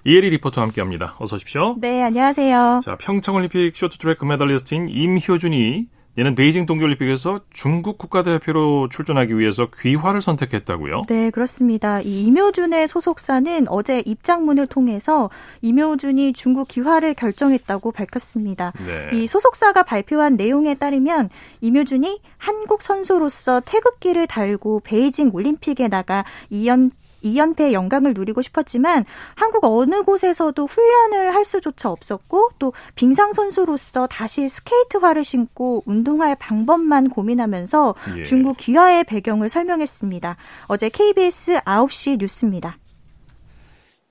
이혜리 0.06 0.30
리포터와 0.30 0.68
함께합니다. 0.68 1.16
어서 1.18 1.36
오십시오. 1.36 1.78
네, 1.80 2.04
안녕하세요. 2.04 2.82
자, 2.86 2.96
평창올림픽 2.98 3.76
쇼트트랙 3.76 4.20
금메달리스트인 4.20 4.88
임효준이 4.88 5.88
얘는 6.18 6.36
베이징 6.36 6.66
동계올림픽에서 6.66 7.42
중국 7.52 7.98
국가대표로 7.98 8.90
출전하기 8.90 9.38
위해서 9.38 9.70
귀화를 9.80 10.22
선택했다고요? 10.22 11.04
네, 11.08 11.30
그렇습니다. 11.30 12.02
이 12.02 12.24
임효준의 12.24 12.88
소속사는 12.88 13.68
어제 13.70 14.04
입장문을 14.06 14.68
통해서 14.68 15.30
임효준이 15.62 16.34
중국 16.34 16.68
귀화를 16.68 17.14
결정했다고 17.14 17.92
밝혔습니다. 17.92 18.74
네. 18.86 19.18
이 19.18 19.28
소속사가 19.28 19.84
발표한 19.84 20.36
내용에 20.36 20.76
따르면 20.76 21.30
임효준이 21.62 22.22
한국 22.38 22.82
선수로서 22.82 23.62
태극기를 23.66 24.28
달고 24.28 24.82
베이징 24.84 25.32
올림픽에 25.34 25.88
나가 25.88 26.26
2연 26.52 26.92
2연패의 27.24 27.74
영광을 27.74 28.14
누리고 28.14 28.42
싶었지만 28.42 29.06
한국 29.36 29.66
어느 29.66 30.04
곳에서도 30.04 30.66
훈련을 30.66 31.34
할 31.34 31.46
수조차 31.46 31.90
없었고 31.90 32.52
또 32.60 32.74
빙상 32.96 33.34
선수로서 33.34 34.08
다시 34.08 34.48
스케이트화를 34.48 35.24
신고 35.24 35.84
운동할 35.86 36.36
방법만 36.36 37.10
고민하면서 37.10 37.96
예. 38.18 38.24
중국 38.24 38.58
귀화의 38.58 39.04
배경을 39.06 39.50
설명했습니다. 39.50 40.38
어제 40.68 40.90
KBS 40.90 41.60
9시 41.66 42.20
뉴스입니다. 42.20 42.78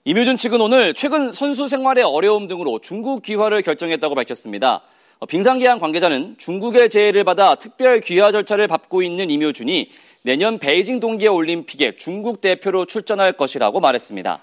임효준 0.05 0.39
측은 0.39 0.61
오늘 0.61 0.95
최근 0.95 1.31
선수 1.31 1.69
생활의 1.69 2.03
어려움 2.03 2.49
등으로 2.49 2.79
중국 2.81 3.23
귀화를 3.23 3.61
결정했다고 3.63 4.15
밝혔습니다. 4.15 4.83
빙상계양 5.27 5.81
관계자는 5.81 6.37
중국의 6.39 6.91
제의를 6.91 7.25
받아 7.25 7.57
특별 7.57 8.01
귀화 8.01 8.31
절차를 8.31 8.69
밟고 8.69 9.03
있는 9.03 9.31
임효준이 9.31 9.91
내년 10.23 10.59
베이징 10.59 11.01
동계올림픽에 11.01 11.97
중국 11.97 12.41
대표로 12.41 12.87
출전할 12.87 13.35
것이라고 13.35 13.81
말했습니다. 13.81 14.41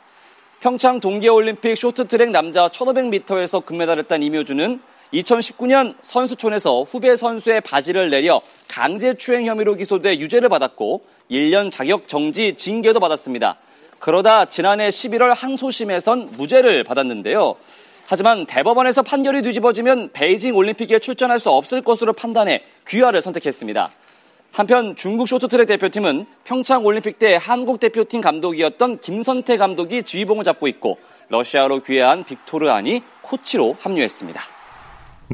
평창 0.61 0.99
동계올림픽 0.99 1.77
쇼트트랙 1.77 2.31
남자 2.31 2.69
1500m에서 2.69 3.65
금메달을 3.65 4.05
딴 4.05 4.23
이묘주는 4.23 4.79
2019년 5.13 5.95
선수촌에서 6.01 6.83
후배 6.83 7.15
선수의 7.15 7.61
바지를 7.61 8.09
내려 8.09 8.41
강제추행 8.67 9.45
혐의로 9.45 9.75
기소돼 9.75 10.19
유죄를 10.19 10.49
받았고 10.49 11.03
1년 11.29 11.71
자격 11.71 12.07
정지 12.07 12.55
징계도 12.55 12.99
받았습니다. 12.99 13.57
그러다 13.99 14.45
지난해 14.45 14.89
11월 14.89 15.35
항소심에선 15.35 16.31
무죄를 16.37 16.83
받았는데요. 16.83 17.55
하지만 18.07 18.45
대법원에서 18.45 19.01
판결이 19.01 19.41
뒤집어지면 19.41 20.11
베이징 20.13 20.55
올림픽에 20.55 20.99
출전할 20.99 21.39
수 21.39 21.49
없을 21.49 21.81
것으로 21.81 22.13
판단해 22.13 22.61
귀화를 22.87 23.21
선택했습니다. 23.21 23.89
한편 24.55 24.95
중국 24.95 25.27
쇼트트랙 25.27 25.67
대표팀은 25.67 26.25
평창 26.45 26.85
올림픽 26.85 27.19
때 27.19 27.35
한국 27.35 27.81
대표팀 27.81 28.21
감독이었던 28.21 28.99
김선태 28.99 29.57
감독이 29.57 30.01
지휘봉을 30.01 30.45
잡고 30.45 30.69
있고 30.69 30.97
러시아로 31.27 31.81
귀화한 31.81 32.23
빅토르 32.23 32.69
안이 32.69 33.03
코치로 33.21 33.75
합류했습니다. 33.81 34.41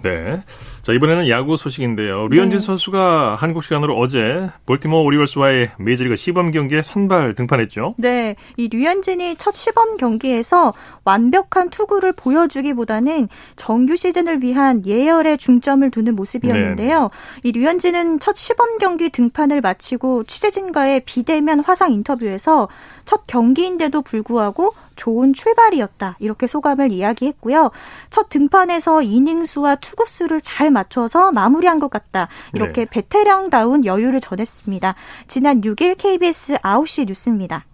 네. 0.01 0.41
자, 0.81 0.93
이번에는 0.93 1.29
야구 1.29 1.57
소식인데요. 1.57 2.27
류현진 2.29 2.57
네. 2.57 2.65
선수가 2.65 3.35
한국 3.35 3.63
시간으로 3.63 3.99
어제 3.99 4.49
볼티모어 4.65 5.01
오리걸스와의 5.01 5.71
메이저리그 5.77 6.15
시범 6.15 6.49
경기에 6.49 6.81
선발 6.81 7.35
등판했죠. 7.35 7.93
네. 7.97 8.35
이 8.57 8.67
류현진이 8.67 9.35
첫 9.35 9.53
시범 9.53 9.97
경기에서 9.97 10.73
완벽한 11.03 11.69
투구를 11.69 12.13
보여주기보다는 12.13 13.29
정규 13.55 13.95
시즌을 13.95 14.41
위한 14.41 14.83
예열에 14.83 15.37
중점을 15.37 15.87
두는 15.91 16.15
모습이었는데요. 16.15 17.01
네. 17.01 17.09
이 17.43 17.51
류현진은 17.51 18.19
첫 18.19 18.35
시범 18.35 18.79
경기 18.79 19.11
등판을 19.11 19.61
마치고 19.61 20.23
취재진과의 20.23 21.01
비대면 21.05 21.59
화상 21.59 21.93
인터뷰에서 21.93 22.67
첫 23.05 23.27
경기인데도 23.27 24.01
불구하고 24.01 24.73
좋은 24.95 25.33
출발이었다. 25.33 26.17
이렇게 26.19 26.47
소감을 26.47 26.91
이야기했고요. 26.91 27.71
첫 28.09 28.29
등판에서 28.29 29.01
이닝수와 29.01 29.75
투구수를 29.75 30.41
잘 30.41 30.70
맞춰서 30.71 31.31
마무리한 31.31 31.79
것 31.79 31.89
같다. 31.89 32.27
이렇게 32.53 32.85
네. 32.85 32.89
베테랑다운 32.89 33.85
여유를 33.85 34.21
전했습니다. 34.21 34.95
지난 35.27 35.61
6일 35.61 35.97
KBS 35.97 36.55
9시 36.55 37.07
뉴스입니다. 37.07 37.65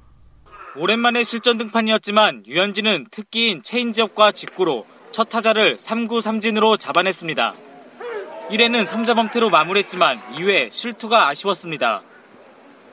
오랜만에 0.75 1.23
실전 1.23 1.57
등판이었지만 1.57 2.43
류현진은 2.45 3.07
특기인 3.09 3.63
체인지업과 3.63 4.31
직구로 4.31 4.85
첫 5.11 5.29
타자를 5.29 5.77
3구 5.77 6.21
3진으로 6.21 6.77
잡아냈습니다. 6.79 7.53
1회는 8.49 8.85
3자범퇴로 8.85 9.49
마무리했지만 9.49 10.17
2회 10.35 10.71
실투가 10.71 11.27
아쉬웠습니다. 11.29 12.01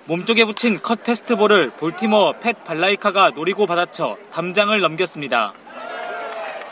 몸쪽에 0.06 0.44
붙인 0.44 0.80
컷 0.82 1.02
패스트볼을 1.02 1.70
볼티모어 1.70 2.32
팻 2.40 2.64
발라이카가 2.64 3.30
노리고 3.30 3.66
받아쳐 3.66 4.16
담장을 4.32 4.78
넘겼습니다. 4.78 5.54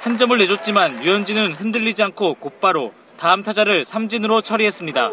한 0.03 0.17
점을 0.17 0.37
내줬지만 0.37 1.01
류현진은 1.01 1.53
흔들리지 1.53 2.03
않고 2.03 2.35
곧바로 2.35 2.93
다음 3.23 3.45
타자를 3.45 3.85
삼진으로 3.85 4.41
처리했습니다. 4.41 5.13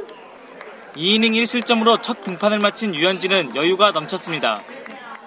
2이닝 0.96 1.34
1실점으로 1.44 2.02
첫 2.02 2.24
등판을 2.24 2.58
마친 2.58 2.92
류현진은 2.92 3.56
여유가 3.56 3.92
넘쳤습니다. 3.92 4.58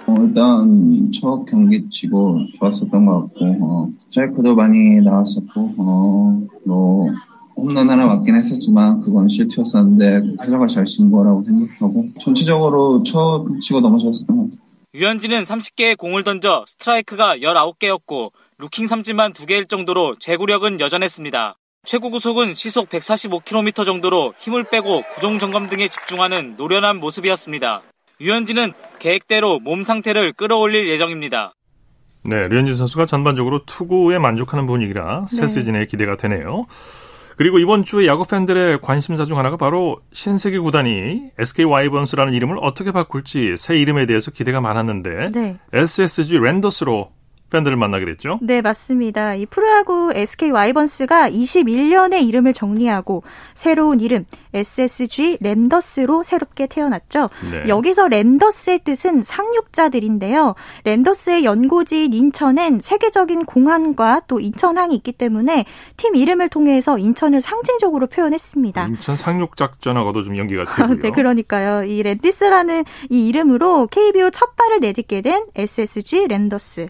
어, 0.09 0.17
일단 0.19 1.13
첫 1.13 1.45
경기 1.49 1.89
치고 1.89 2.41
좋았었던 2.59 3.07
것 3.07 3.21
같고 3.21 3.57
어, 3.61 3.89
스트라이크도 4.01 4.57
많이 4.57 5.01
나왔었고 5.01 5.75
어, 5.79 6.43
뭐 6.67 7.07
홈런 7.55 7.89
하나 7.89 8.05
맞긴 8.07 8.37
했었지만 8.37 9.03
그건 9.03 9.29
실투였었는데 9.29 10.39
타자가 10.39 10.67
잘 10.67 10.85
친 10.85 11.13
거라고 11.13 11.41
생각하고 11.45 12.03
전체적으로 12.21 13.05
첫 13.05 13.47
치고 13.61 13.81
너무 13.81 14.01
좋았었던 14.01 14.37
것 14.37 14.43
같아요. 14.51 14.61
유현진은 14.95 15.45
30개의 15.45 15.97
공을 15.97 16.25
던져 16.25 16.65
스트라이크가 16.67 17.37
19개였고 17.37 18.33
루킹 18.59 18.89
삼진만 18.89 19.35
2개일 19.35 19.69
정도로 19.69 20.17
제구력은 20.19 20.81
여전했습니다. 20.81 21.59
최고 21.85 22.11
구속은 22.11 22.55
시속 22.55 22.89
145km 22.91 23.85
정도로 23.85 24.35
힘을 24.39 24.63
빼고 24.65 25.03
구종 25.15 25.41
점검 25.41 25.67
등에 25.67 25.89
집중하는 25.89 26.55
노련한 26.57 27.01
모습이었습니다. 27.01 27.83
유현진은 28.21 28.73
계획대로 29.01 29.59
몸 29.59 29.83
상태를 29.83 30.33
끌어올릴 30.33 30.89
예정입니다. 30.89 31.55
네, 32.25 32.41
류현진 32.43 32.77
선수가 32.77 33.07
전반적으로 33.07 33.65
투구에 33.67 34.19
만족하는 34.19 34.67
분위기라 34.67 35.27
새 35.29 35.43
네. 35.43 35.49
시즌에 35.49 35.87
기대가 35.87 36.17
되네요. 36.17 36.67
그리고 37.37 37.59
이번 37.59 37.83
주에 37.83 38.07
야구 38.07 38.25
팬들의 38.29 38.81
관심사 38.81 39.25
중 39.25 39.39
하나가 39.39 39.57
바로 39.57 40.01
신세계 40.13 40.61
구단이 40.61 41.31
SK 41.37 41.65
와이번스라는 41.65 42.33
이름을 42.33 42.59
어떻게 42.61 42.93
바꿀지 42.93 43.57
새 43.57 43.77
이름에 43.77 44.07
대해서 44.07 44.31
기대가 44.31 44.61
많았는데 44.61 45.31
네. 45.35 45.59
SSG 45.73 46.39
랜더스로 46.39 47.11
팬들을 47.53 47.77
만나게 47.77 48.07
됐죠? 48.07 48.39
네, 48.41 48.63
맞습니다. 48.63 49.35
이 49.35 49.45
프로야구 49.47 50.11
SK 50.15 50.51
와이번스가 50.51 51.31
21년의 51.31 52.27
이름을 52.27 52.55
정리하고 52.55 53.23
새로운 53.53 54.01
이름 54.01 54.25
SSG 54.55 55.39
랜더스로 55.41 56.23
새롭게 56.23 56.67
태어났죠. 56.67 57.29
네. 57.51 57.69
여기서 57.69 58.09
랜더스의 58.09 58.81
뜻은 58.85 59.23
상륙자들인데요. 59.23 60.55
랜더스의 60.85 61.45
연고지인 61.45 62.13
인천엔 62.15 62.81
세계적인 62.81 63.45
공항과 63.45 64.23
또 64.29 64.41
인천항이 64.41 64.95
있기 64.97 65.13
때문에 65.13 65.67
팀 65.97 66.17
이름을 66.17 66.49
통해서 66.49 66.99
인천을 66.99 67.43
상징적으로 67.43 68.07
표현했습니다. 68.07 68.87
인천 68.87 69.15
상륙 69.15 69.57
작전하고도 69.57 70.23
좀 70.23 70.39
연기가 70.39 70.65
되고요. 70.75 71.01
네, 71.01 71.11
그러니까요. 71.11 71.85
이 71.85 72.03
랜디스라는 72.03 72.85
이 73.11 73.29
이름으로 73.29 73.89
KBO 73.89 74.31
첫 74.31 74.57
발을 74.57 74.81
내딛게 74.81 75.21
된 75.21 75.45
SSG 75.55 76.29
랜더스. 76.29 76.89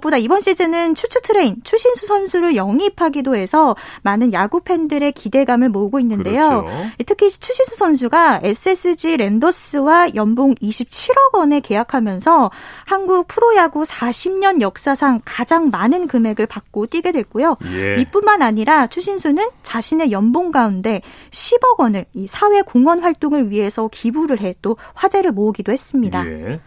무엇보다 0.00 0.18
이번 0.18 0.40
시즌은 0.40 0.94
추추 0.94 1.20
트레인 1.22 1.56
추신수 1.64 2.06
선수를 2.06 2.56
영입하기도 2.56 3.34
해서 3.34 3.74
많은 4.02 4.32
야구 4.32 4.60
팬들의 4.60 5.12
기대감을 5.12 5.68
모으고 5.70 6.00
있는데요. 6.00 6.64
그렇죠. 6.64 6.90
특히 7.06 7.30
추신수 7.30 7.76
선수가 7.76 8.40
SSG 8.42 9.16
랜더스와 9.16 10.14
연봉 10.14 10.54
27억 10.56 11.34
원에 11.34 11.60
계약하면서 11.60 12.50
한국 12.84 13.28
프로야구 13.28 13.82
40년 13.82 14.60
역사상 14.60 15.22
가장 15.24 15.70
많은 15.70 16.06
금액을 16.06 16.46
받고 16.46 16.86
뛰게 16.86 17.12
됐고요. 17.12 17.56
예. 17.72 17.96
이뿐만 18.00 18.42
아니라 18.42 18.86
추신수는 18.88 19.48
자신의 19.62 20.12
연봉 20.12 20.50
가운데 20.50 21.00
10억 21.30 21.78
원을 21.78 22.04
이 22.14 22.26
사회 22.26 22.62
공헌 22.62 23.02
활동을 23.02 23.50
위해서 23.50 23.88
기부를 23.88 24.40
해 24.40 24.50
또 24.62 24.76
화제를 24.94 25.32
모으기도 25.32 25.72
했습니다. 25.72 26.26
예. 26.26 26.60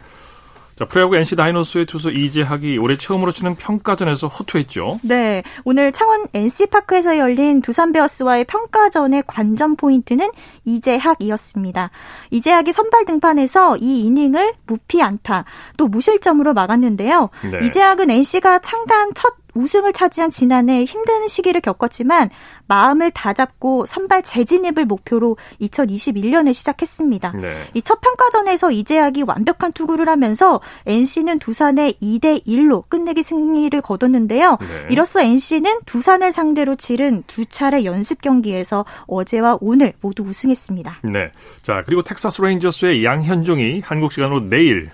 자, 0.76 0.86
프로야구 0.86 1.16
NC 1.16 1.36
다이노스의 1.36 1.86
투수 1.86 2.12
이재학이 2.12 2.78
올해 2.78 2.98
처음으로 2.98 3.32
치는 3.32 3.56
평가전에서 3.56 4.28
호투했죠. 4.28 5.00
네. 5.04 5.44
오늘 5.66 5.92
창원 5.92 6.26
NC파크에서 6.34 7.18
열린 7.18 7.62
두산 7.62 7.92
베어스와의 7.92 8.46
평가전의 8.46 9.24
관전 9.28 9.76
포인트는 9.76 10.32
이재학이었습니다. 10.66 11.92
이재학이 12.32 12.72
선발 12.72 13.06
등판에서 13.06 13.78
이 13.78 14.06
이닝을 14.06 14.54
무피 14.66 15.02
안타, 15.02 15.46
또 15.78 15.88
무실점으로 15.88 16.54
막았는데요. 16.54 17.30
네. 17.52 17.68
이재학은 17.68 18.10
NC가 18.10 18.60
창단 18.60 19.12
첫 19.14 19.43
우승을 19.56 19.94
차지한 19.94 20.32
지난해 20.32 20.84
힘든 20.84 21.28
시기를 21.28 21.62
겪었지만 21.62 22.30
마음을 22.68 23.12
다잡고 23.12 23.86
선발 23.86 24.24
재진입을 24.24 24.86
목표로 24.86 25.38
2021년을 25.62 26.54
시작했습니다. 26.54 27.34
네. 27.34 27.64
이 27.74 27.80
첫 27.80 28.02
평가전에서 28.02 28.72
이재학이 28.72 29.24
완벽한 29.24 29.72
투구를 29.74 30.10
하면서 30.10 30.62
NC는 30.86 31.40
두산에 31.40 31.96
2대 32.02 32.46
1로 32.46 32.88
끝내기 32.90 33.24
승리를 33.24 33.80
거뒀는데요. 33.82 34.58
네. 34.60 34.88
이로써 34.90 35.22
NC는 35.22 35.82
두산을 35.86 36.32
상대로 36.32 36.76
치른 36.76 37.24
두 37.28 37.46
차례 37.46 37.86
연습 37.86 38.22
경기에서 38.22 38.86
어제와 39.08 39.58
오늘 39.62 39.94
모두 40.02 40.24
우승했습니다. 40.24 41.00
네. 41.04 41.32
자, 41.62 41.84
그리고 41.86 42.02
텍사스 42.02 42.42
레인저스의 42.42 43.04
양현종이 43.06 43.82
한국 43.84 44.12
시간으로 44.12 44.50
내일 44.50 44.92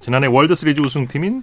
지난해 0.00 0.26
월드 0.26 0.54
시리즈 0.54 0.80
우승팀인 0.80 1.42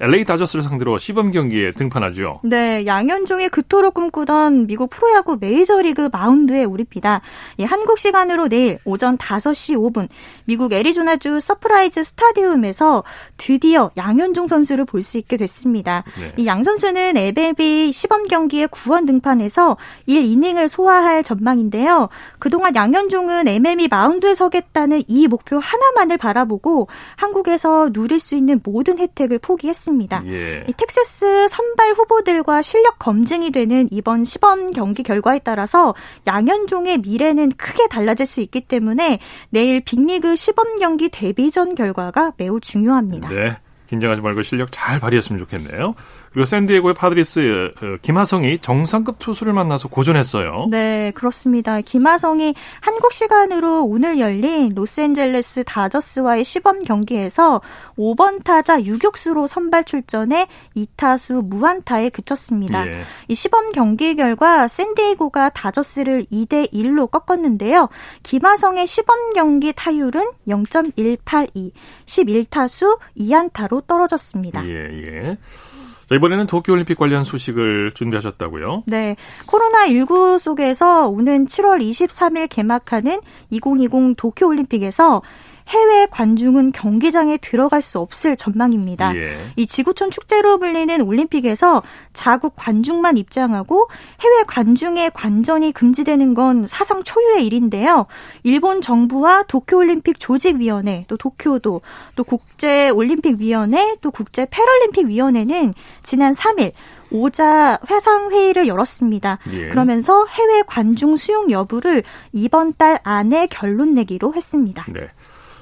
LA 0.00 0.24
다저스를 0.24 0.62
상대로 0.62 0.98
시범 0.98 1.32
경기에 1.32 1.72
등판하죠. 1.72 2.40
네, 2.44 2.86
양현종이 2.86 3.48
그토록 3.48 3.94
꿈꾸던 3.94 4.66
미국 4.66 4.90
프로야구 4.90 5.38
메이저리그 5.40 6.10
마운드에 6.12 6.64
오릅니다. 6.64 7.20
예, 7.58 7.64
한국 7.64 7.98
시간으로 7.98 8.48
내일 8.48 8.78
오전 8.84 9.18
5시 9.18 9.74
5분 9.76 10.08
미국 10.44 10.72
애리조나주 10.72 11.40
서프라이즈 11.40 12.04
스타디움에서 12.04 13.02
드디어 13.36 13.90
양현종 13.96 14.46
선수를 14.46 14.84
볼 14.84 15.02
수 15.08 15.16
있게 15.16 15.38
됐습니다. 15.38 16.04
네. 16.20 16.32
이 16.36 16.42
양 16.42 16.64
선수는 16.64 17.16
MLB 17.16 17.92
시범 17.92 18.24
경기에 18.24 18.66
구원 18.66 19.06
등판해서 19.06 19.78
1이닝을 20.06 20.68
소화할 20.68 21.22
전망인데요. 21.22 22.10
그동안 22.38 22.74
양현종은 22.74 23.48
MLB 23.48 23.88
마운드에 23.88 24.34
서겠다는 24.34 25.04
이 25.06 25.26
목표 25.28 25.58
하나만을 25.58 26.18
바라보고 26.18 26.88
한국에서 27.16 27.90
누릴 27.92 28.20
수 28.20 28.34
있는 28.34 28.60
모든 28.62 28.98
혜택을 28.98 29.38
포기했습니다. 29.38 29.87
했습니다. 29.88 30.22
예. 30.26 30.64
이 30.68 30.72
텍사스 30.72 31.48
선발 31.48 31.92
후보들과 31.94 32.62
실력 32.62 32.98
검증이 32.98 33.50
되는 33.50 33.88
이번 33.90 34.24
시범 34.24 34.70
경기 34.70 35.02
결과에 35.02 35.40
따라서 35.42 35.94
양현종의 36.26 36.98
미래는 36.98 37.50
크게 37.56 37.88
달라질 37.88 38.26
수 38.26 38.40
있기 38.40 38.60
때문에 38.62 39.18
내일 39.50 39.80
빅리그 39.80 40.36
시범 40.36 40.76
경기 40.76 41.08
데뷔전 41.08 41.74
결과가 41.74 42.32
매우 42.36 42.60
중요합니다. 42.60 43.28
네. 43.28 43.56
긴장하지 43.88 44.20
말고 44.20 44.42
실력 44.42 44.68
잘 44.70 45.00
발휘했으면 45.00 45.38
좋겠네요. 45.40 45.94
그리고 46.38 46.44
샌디에고의 46.44 46.94
파드리스 46.94 47.72
어, 47.82 47.96
김하성이 48.00 48.60
정상급 48.60 49.18
투수를 49.18 49.52
만나서 49.52 49.88
고전했어요. 49.88 50.68
네, 50.70 51.10
그렇습니다. 51.16 51.80
김하성이 51.80 52.54
한국 52.80 53.12
시간으로 53.12 53.84
오늘 53.84 54.20
열린 54.20 54.72
로스앤젤레스 54.72 55.64
다저스와의 55.64 56.44
시범 56.44 56.84
경기에서 56.84 57.60
5번 57.98 58.44
타자 58.44 58.80
유격수로 58.80 59.48
선발 59.48 59.82
출전해 59.82 60.46
2타수 60.76 61.44
무안타에 61.44 62.10
그쳤습니다. 62.10 62.86
예. 62.86 63.02
이 63.26 63.34
시범 63.34 63.72
경기 63.72 64.14
결과 64.14 64.68
샌디에고가 64.68 65.48
다저스를 65.48 66.26
2대 66.30 66.72
1로 66.72 67.10
꺾었는데요. 67.10 67.88
김하성의 68.22 68.86
시범 68.86 69.32
경기 69.32 69.72
타율은 69.72 70.30
0.182, 70.46 71.72
11타수 72.06 73.00
2안타로 73.18 73.88
떨어졌습니다. 73.88 74.64
예, 74.68 74.74
예. 75.02 75.38
자, 76.08 76.14
이번에는 76.14 76.46
도쿄올림픽 76.46 76.96
관련 76.96 77.22
소식을 77.22 77.92
준비하셨다고요? 77.92 78.84
네. 78.86 79.14
코로나19 79.46 80.38
속에서 80.38 81.06
오는 81.06 81.46
7월 81.46 81.82
23일 81.82 82.48
개막하는 82.48 83.20
2020 83.50 84.16
도쿄올림픽에서 84.16 85.20
해외 85.68 86.06
관중은 86.10 86.72
경기장에 86.72 87.36
들어갈 87.36 87.82
수 87.82 87.98
없을 87.98 88.36
전망입니다. 88.36 89.14
예. 89.16 89.36
이 89.56 89.66
지구촌 89.66 90.10
축제로 90.10 90.58
불리는 90.58 91.00
올림픽에서 91.02 91.82
자국 92.14 92.54
관중만 92.56 93.18
입장하고 93.18 93.88
해외 94.20 94.42
관중의 94.46 95.10
관전이 95.12 95.72
금지되는 95.72 96.34
건 96.34 96.66
사상 96.66 97.04
초유의 97.04 97.46
일인데요. 97.46 98.06
일본 98.44 98.80
정부와 98.80 99.44
도쿄올림픽 99.44 100.18
조직위원회, 100.18 101.04
또 101.06 101.16
도쿄도, 101.16 101.82
또 102.16 102.24
국제올림픽위원회, 102.24 103.96
또 104.00 104.10
국제패럴림픽위원회는 104.10 105.74
지난 106.02 106.32
3일 106.32 106.72
오자 107.10 107.78
회상 107.90 108.30
회의를 108.30 108.66
열었습니다. 108.66 109.38
예. 109.52 109.68
그러면서 109.68 110.26
해외 110.26 110.62
관중 110.66 111.16
수용 111.16 111.50
여부를 111.50 112.02
이번 112.32 112.74
달 112.74 112.98
안에 113.02 113.46
결론 113.46 113.94
내기로 113.94 114.34
했습니다. 114.34 114.84
네. 114.88 115.08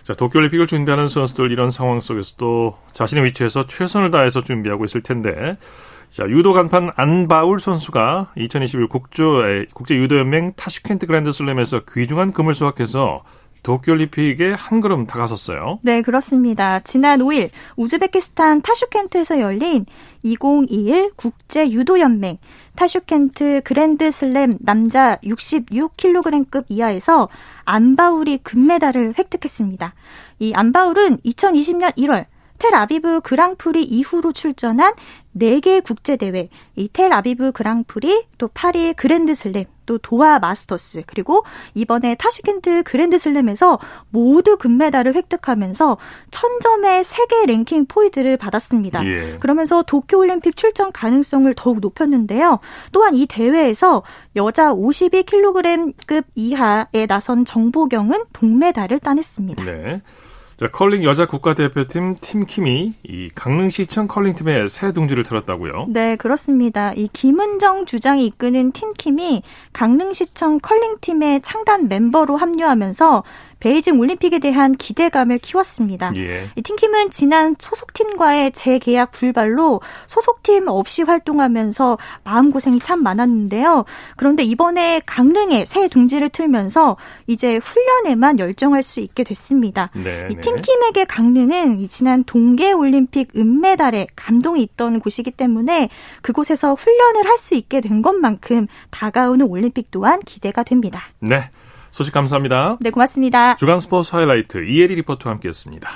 자, 0.07 0.15
도쿄올림픽을 0.15 0.69
준비하는 0.69 1.09
선수들 1.09 1.51
이런 1.51 1.73
상황 1.73 2.01
속에서도 2.01 2.79
자신의 2.93 3.25
위치에서 3.25 3.67
최선을 3.67 4.13
다해서 4.13 4.41
준비하고 4.41 4.85
있을 4.85 5.03
텐데, 5.03 5.57
자, 6.11 6.29
유도 6.29 6.53
간판 6.53 6.93
안바울 6.95 7.59
선수가 7.59 8.35
2021 8.37 8.87
국조, 8.87 9.43
국제 9.75 9.97
유도연맹 9.97 10.53
타슈켄트 10.55 11.07
그랜드슬램에서 11.07 11.81
귀중한 11.93 12.33
금을 12.33 12.55
수확해서 12.55 13.25
도쿄올림픽에 13.67 14.53
한 14.53 14.81
걸음 14.81 15.07
다가섰어요. 15.07 15.81
네, 15.83 16.01
그렇습니다. 16.01 16.79
지난 16.81 17.19
5일 17.19 17.51
우즈베키스탄 17.75 18.63
타슈켄트에서 18.63 19.41
열린 19.41 19.87
2021 20.23 21.11
국제 21.17 21.69
유도 21.73 21.99
연맹 21.99 22.39
타슈켄트 22.77 23.63
그랜드 23.65 24.13
슬램 24.13 24.53
남자 24.61 25.17
66kg급 25.17 26.67
이하에서 26.69 27.29
안바울이 27.65 28.39
금메달을 28.39 29.15
획득했습니다. 29.19 29.95
이 30.39 30.53
안바울은 30.55 31.19
2020년 31.19 31.97
1월 31.97 32.27
텔아비브 32.59 33.21
그랑프리 33.23 33.83
이후로 33.83 34.33
출전한 34.33 34.95
4개 35.37 35.83
국제대회, 35.85 36.49
이 36.77 36.89
텔아비브 36.91 37.53
그랑프리, 37.53 38.27
또 38.39 38.49
파리 38.49 38.95
그랜드슬램, 38.95 39.67
또 39.87 39.99
도하 39.99 40.39
마스터스, 40.39 41.03
그리고 41.07 41.45
이번에 41.75 42.15
타슈켄트 42.17 42.83
그랜드슬램에서 42.83 43.79
모두 44.11 44.57
금메달을 44.59 45.15
획득하면서 45.15 45.97
1000점의 46.31 47.05
세계 47.05 47.47
랭킹 47.47 47.87
포인트를 47.87 48.37
받았습니다. 48.37 49.07
예. 49.07 49.37
그러면서 49.41 49.83
도쿄올림픽 49.83 50.57
출전 50.57 50.93
가능성을 50.93 51.53
더욱 51.55 51.81
높였는데요. 51.81 52.59
또한 52.93 53.15
이 53.15 53.27
대회에서 53.27 54.03
여자 54.37 54.73
52kg급 54.75 56.25
이하에 56.35 57.07
나선 57.09 57.45
정보경은 57.45 58.25
동메달을 58.33 58.99
따냈습니다. 58.99 59.65
네. 59.65 60.03
자, 60.59 60.69
컬링 60.69 61.05
여자 61.05 61.27
국가대표팀 61.27 62.17
팀킴이 62.23 62.95
이 63.03 63.31
강릉시청 63.35 64.09
컬링팀의 64.09 64.71
새 64.71 64.91
둥지를 64.91 65.23
틀었다고요? 65.23 65.85
네, 65.91 66.17
그렇습니다. 66.17 66.95
이 66.95 67.09
김은정 67.13 67.85
주장이 67.85 68.25
이끄는 68.25 68.73
팀킴이 68.73 69.43
강릉시청 69.75 70.61
컬링팀의 70.61 71.43
창단 71.43 71.89
멤버로 71.89 72.39
합류하면서 72.39 73.23
베이징 73.61 73.99
올림픽에 73.99 74.39
대한 74.39 74.75
기대감을 74.75 75.39
키웠습니다. 75.39 76.13
예. 76.17 76.49
이 76.57 76.63
팀킴은 76.63 77.11
지난 77.11 77.57
소속팀과의 77.59 78.53
재계약 78.53 79.13
불발로 79.13 79.81
소속팀 80.07 80.69
없이 80.69 81.03
활동하면서 81.03 81.99
마음고생이 82.25 82.81
참 82.81 83.03
많았는데요. 83.03 83.85
그런데 84.17 84.43
이번에 84.43 85.01
강릉에 85.07 85.65
새 85.65 85.89
둥지를 85.89 86.29
틀면서 86.29 86.97
이제 87.27 87.57
훈련에만 87.57 88.39
열정할 88.39 88.83
수 88.83 89.01
있게 89.01 89.25
됐습니다. 89.25 89.91
네, 89.95 90.29
이 90.31 90.35
네. 90.35 90.41
팀킴에게 90.41 91.05
강릉은 91.07 91.89
지난 91.89 92.25
동계 92.25 92.73
올림픽 92.73 93.31
은메달에 93.37 94.09
감동이 94.17 94.63
있던 94.63 95.01
곳이기 95.01 95.31
때문에 95.31 95.89
그곳에서 96.23 96.75
훈련을 96.75 97.27
할 97.27 97.37
수 97.37 97.55
있게 97.55 97.81
된 97.83 98.01
것만큼 98.01 98.67
다가오는 98.91 99.47
올림픽 99.47 99.91
또한 99.91 100.21
기대가 100.25 100.63
됩니다. 100.63 101.03
네. 101.21 101.51
소식 101.97 102.13
감사합니다. 102.13 102.77
네, 102.79 102.91
고맙습니다. 102.91 103.57
주간 103.57 103.81
스포츠 103.81 104.15
하이라이트 104.15 104.59
이혜리 104.59 104.97
리포터와 104.97 105.37
함께했습니다. 105.37 105.89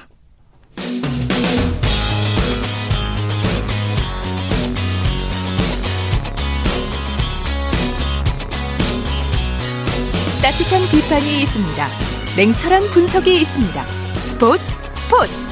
따뜻한 10.40 10.80
비판이 10.90 11.42
있습니다. 11.42 11.86
냉철한 12.38 12.80
분석이 12.94 13.34
있습니다. 13.34 13.86
스포츠 13.86 14.64
스포츠. 14.96 15.49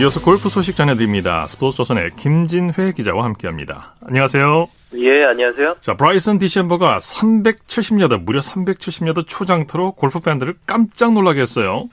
이어서 0.00 0.24
골프 0.24 0.48
소식 0.48 0.76
전해드립니다. 0.76 1.48
스포츠조선의 1.48 2.12
김진회 2.16 2.92
기자와 2.94 3.24
함께합니다. 3.24 3.94
안녕하세요. 4.06 4.68
예, 4.94 5.24
안녕하세요. 5.24 5.74
자, 5.80 5.94
브라이슨 5.94 6.38
디섐보가 6.38 6.98
370야드, 6.98 8.22
무려 8.22 8.38
370야드 8.38 9.26
초장타로 9.26 9.92
골프 9.92 10.20
팬들을 10.20 10.54
깜짝 10.68 11.14
놀라게 11.14 11.40
했어요. 11.40 11.88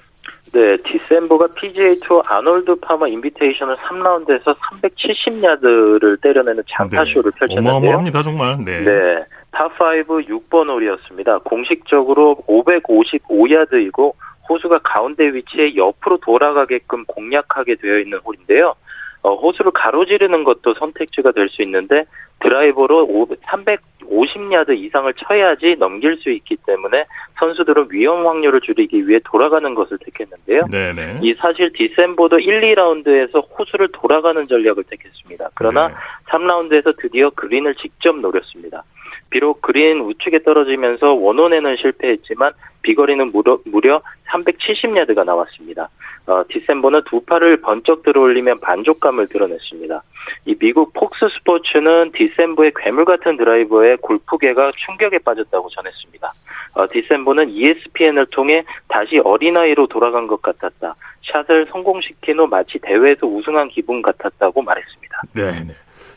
네, 0.53 0.77
디섐보가 0.85 1.47
PGA 1.55 1.99
투어 2.01 2.21
아놀드 2.27 2.75
파머 2.75 3.07
인비테이셔널 3.07 3.75
3라운드에서 3.75 4.55
370야드를 4.55 6.21
때려내는 6.21 6.61
장타쇼를 6.77 7.31
네, 7.31 7.39
펼쳤는데요. 7.39 7.73
어마어마합니다, 7.75 8.21
정말. 8.21 8.57
네. 8.63 8.81
네. 8.83 9.25
파5 9.51 10.29
6번 10.29 10.69
홀이었습니다. 10.69 11.39
공식적으로 11.39 12.37
555야드이고 12.47 14.13
호수가 14.49 14.79
가운데 14.79 15.25
위치해 15.33 15.75
옆으로 15.75 16.17
돌아가게끔 16.17 17.05
공략하게 17.05 17.75
되어 17.75 17.99
있는 17.99 18.19
홀인데요. 18.19 18.75
어, 19.23 19.33
호수를 19.35 19.71
가로지르는 19.71 20.43
것도 20.43 20.75
선택지가 20.75 21.31
될 21.31 21.47
수 21.47 21.63
있는데 21.63 22.05
드라이버로 22.41 23.07
350야드 23.47 24.77
이상을 24.77 25.11
쳐야지 25.15 25.77
넘길 25.79 26.17
수 26.17 26.29
있기 26.29 26.57
때문에 26.67 27.05
선수들은 27.39 27.87
위험 27.89 28.27
확률을 28.27 28.61
줄이기 28.61 29.07
위해 29.07 29.19
돌아가는 29.25 29.73
것을 29.73 29.97
택했는데요. 29.99 30.67
네네. 30.71 31.19
이 31.23 31.33
사실 31.35 31.71
디셈버도 31.73 32.39
1, 32.39 32.75
2라운드에서 32.75 33.43
호수를 33.57 33.89
돌아가는 33.93 34.45
전략을 34.47 34.83
택했습니다. 34.83 35.49
그러나 35.55 35.87
네. 35.87 35.93
3라운드에서 36.29 36.95
드디어 36.97 37.29
그린을 37.31 37.75
직접 37.75 38.15
노렸습니다. 38.19 38.83
비록 39.29 39.61
그린 39.61 39.99
우측에 40.01 40.43
떨어지면서 40.43 41.13
원원에는 41.13 41.77
실패했지만 41.77 42.53
비거리는 42.81 43.31
무려, 43.31 43.59
무려 43.65 44.01
370야드가 44.29 45.25
나왔습니다. 45.25 45.89
어, 46.27 46.43
디셈버는 46.49 47.03
두 47.05 47.21
팔을 47.21 47.57
번쩍 47.57 48.03
들어올리면 48.03 48.59
만족감을 48.61 49.27
드러냈습니다. 49.27 50.03
이 50.45 50.55
미국 50.55 50.93
폭스 50.93 51.27
스포츠는 51.37 52.11
디셈버의 52.13 52.73
괴물 52.75 53.05
같은 53.05 53.37
드라이버에 53.37 53.97
골프계가 53.97 54.71
충격에 54.85 55.19
빠졌다고 55.19 55.69
전했습니다. 55.69 56.33
어, 56.73 56.87
디셈버는 56.91 57.49
ESPN을 57.49 58.27
통해 58.31 58.63
다시 58.87 59.19
어린아이로 59.19 59.87
돌아간 59.87 60.27
것 60.27 60.41
같았다. 60.41 60.95
샷을 61.31 61.67
성공시킨 61.71 62.39
후 62.39 62.47
마치 62.47 62.79
대회에서 62.79 63.27
우승한 63.27 63.69
기분 63.69 64.01
같았다고 64.01 64.61
말했습니다. 64.61 65.21
네. 65.33 65.73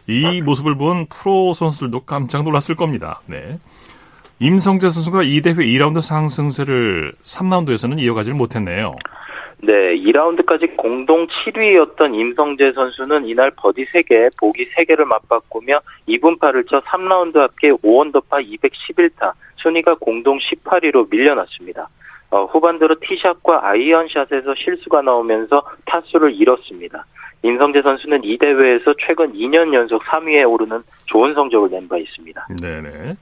네. 0.08 0.36
이 0.36 0.42
모습을 0.42 0.74
본 0.76 1.06
프로 1.06 1.52
선수들도 1.52 2.04
깜짝 2.04 2.42
놀랐을 2.42 2.74
겁니다. 2.74 3.20
네. 3.26 3.58
임성재 4.40 4.88
선수가 4.88 5.24
이 5.24 5.40
대회 5.42 5.54
2라운드 5.54 6.00
상승세를 6.00 7.12
3라운드에서는 7.22 7.98
이어가지 7.98 8.32
못했네요. 8.32 8.94
네, 9.60 9.72
2라운드까지 9.96 10.76
공동 10.76 11.26
7위였던 11.26 12.14
임성재 12.14 12.72
선수는 12.72 13.26
이날 13.26 13.50
버디 13.56 13.84
3개, 13.86 14.30
보기 14.38 14.70
3개를 14.70 15.04
맞바꾸며 15.04 15.80
이븐파를 16.08 16.68
쳐 16.68 16.80
3라운드 16.82 17.36
합계 17.36 17.70
5언더파 17.72 18.46
211타, 18.46 19.32
순위가 19.56 19.96
공동 19.96 20.38
18위로 20.38 21.10
밀려났습니다. 21.10 21.88
어, 22.30 22.44
후반 22.44 22.78
들어 22.78 22.94
티샷과 23.00 23.68
아이언샷에서 23.68 24.54
실수가 24.54 25.02
나오면서 25.02 25.62
타수를 25.86 26.34
잃었습니다. 26.40 27.04
임성재 27.42 27.82
선수는 27.82 28.24
이 28.24 28.36
대회에서 28.38 28.94
최근 29.06 29.32
2년 29.32 29.72
연속 29.74 30.02
3위에 30.04 30.48
오르는 30.50 30.82
좋은 31.06 31.34
성적을 31.34 31.70
낸 31.70 31.88
바 31.88 31.96
있습니다. 31.96 32.46
네네. 32.60 33.14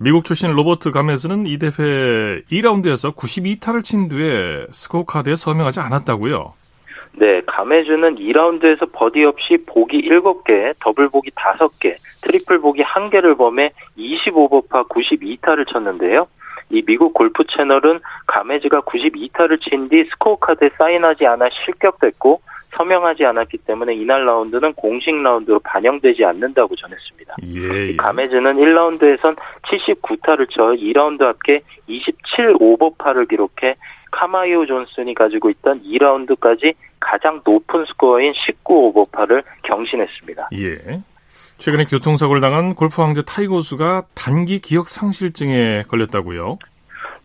미국 0.00 0.24
출신 0.24 0.52
로버트 0.52 0.92
가메스는 0.92 1.46
이 1.46 1.58
대회 1.58 2.40
2라운드에서 2.52 3.14
92타를 3.16 3.82
친 3.82 4.08
뒤에 4.08 4.66
스코어 4.70 5.04
카드에 5.04 5.34
서명하지 5.34 5.80
않았다고요? 5.80 6.54
네, 7.14 7.40
가메즈는 7.46 8.14
2라운드에서 8.16 8.88
버디 8.92 9.24
없이 9.24 9.58
보기 9.66 10.08
7개, 10.08 10.72
더블 10.80 11.08
보기 11.08 11.30
5개, 11.32 11.96
트리플 12.22 12.60
보기 12.60 12.84
1개를 12.84 13.36
범해 13.36 13.72
20오버파 13.98 14.88
92타를 14.88 15.66
쳤는데요. 15.72 16.28
이 16.70 16.82
미국 16.86 17.12
골프 17.14 17.42
채널은 17.56 17.98
가메즈가 18.28 18.82
92타를 18.82 19.58
친 19.68 19.88
뒤 19.88 20.04
스코어 20.10 20.36
카드에 20.36 20.70
사인하지 20.78 21.26
않아 21.26 21.48
실격됐고 21.64 22.40
서명하지 22.76 23.24
않았기 23.24 23.58
때문에 23.58 23.94
이날 23.94 24.24
라운드는 24.26 24.74
공식 24.74 25.14
라운드로 25.14 25.60
반영되지 25.60 26.24
않는다고 26.24 26.76
전했습니다. 26.76 27.36
예, 27.46 27.88
예. 27.88 27.96
가메즈는 27.96 28.56
1라운드에선 28.56 29.36
79타를 29.62 30.48
쳐 30.50 30.62
2라운드 30.72 31.22
합계 31.22 31.60
27 31.86 32.56
오버파를 32.60 33.26
기록해 33.26 33.76
카마이오 34.10 34.66
존슨이 34.66 35.14
가지고 35.14 35.50
있던 35.50 35.82
2라운드까지 35.82 36.74
가장 37.00 37.40
높은 37.44 37.84
스코어인 37.86 38.32
19 38.34 38.74
오버파를 38.88 39.42
경신했습니다. 39.62 40.48
예. 40.54 41.00
최근에 41.58 41.84
교통사고를 41.84 42.40
당한 42.40 42.74
골프 42.74 43.02
황제 43.02 43.22
타이거 43.22 43.63
우즈가 43.63 44.04
단기 44.14 44.60
기억 44.60 44.88
상실증에 44.88 45.82
걸렸다고요? 45.88 46.58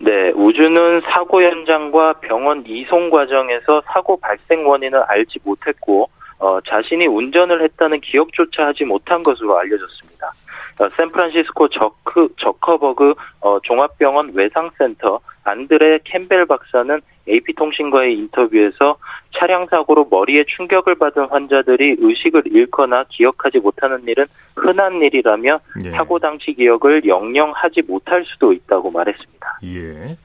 네, 0.03 0.31
우즈는 0.35 1.01
사고 1.09 1.41
현장과 1.41 2.15
병원 2.19 2.65
이송 2.67 3.09
과정에서 3.09 3.81
사고 3.85 4.17
발생 4.17 4.67
원인을 4.67 5.01
알지 5.01 5.39
못했고 5.45 6.09
어, 6.39 6.59
자신이 6.67 7.07
운전을 7.07 7.63
했다는 7.63 8.01
기억조차 8.01 8.67
하지 8.67 8.83
못한 8.83 9.23
것으로 9.23 9.57
알려졌습니다. 9.57 10.33
어, 10.79 10.89
샌프란시스코 10.89 11.69
저크, 11.69 12.29
저커버그 12.37 13.13
어, 13.41 13.59
종합병원 13.63 14.31
외상센터 14.33 15.19
안드레 15.43 15.99
캠벨 16.03 16.45
박사는 16.45 17.01
AP통신과의 17.27 18.17
인터뷰에서 18.17 18.97
차량 19.37 19.65
사고로 19.67 20.07
머리에 20.09 20.43
충격을 20.55 20.95
받은 20.95 21.27
환자들이 21.29 21.97
의식을 21.99 22.43
잃거나 22.45 23.05
기억하지 23.09 23.59
못하는 23.59 24.03
일은 24.07 24.25
흔한 24.55 25.01
일이라며 25.01 25.59
예. 25.85 25.91
사고 25.91 26.19
당시 26.19 26.53
기억을 26.53 27.05
영영 27.05 27.53
하지 27.55 27.81
못할 27.87 28.23
수도 28.25 28.51
있다고 28.53 28.91
말했습니다. 28.91 29.59
예. 29.65 30.17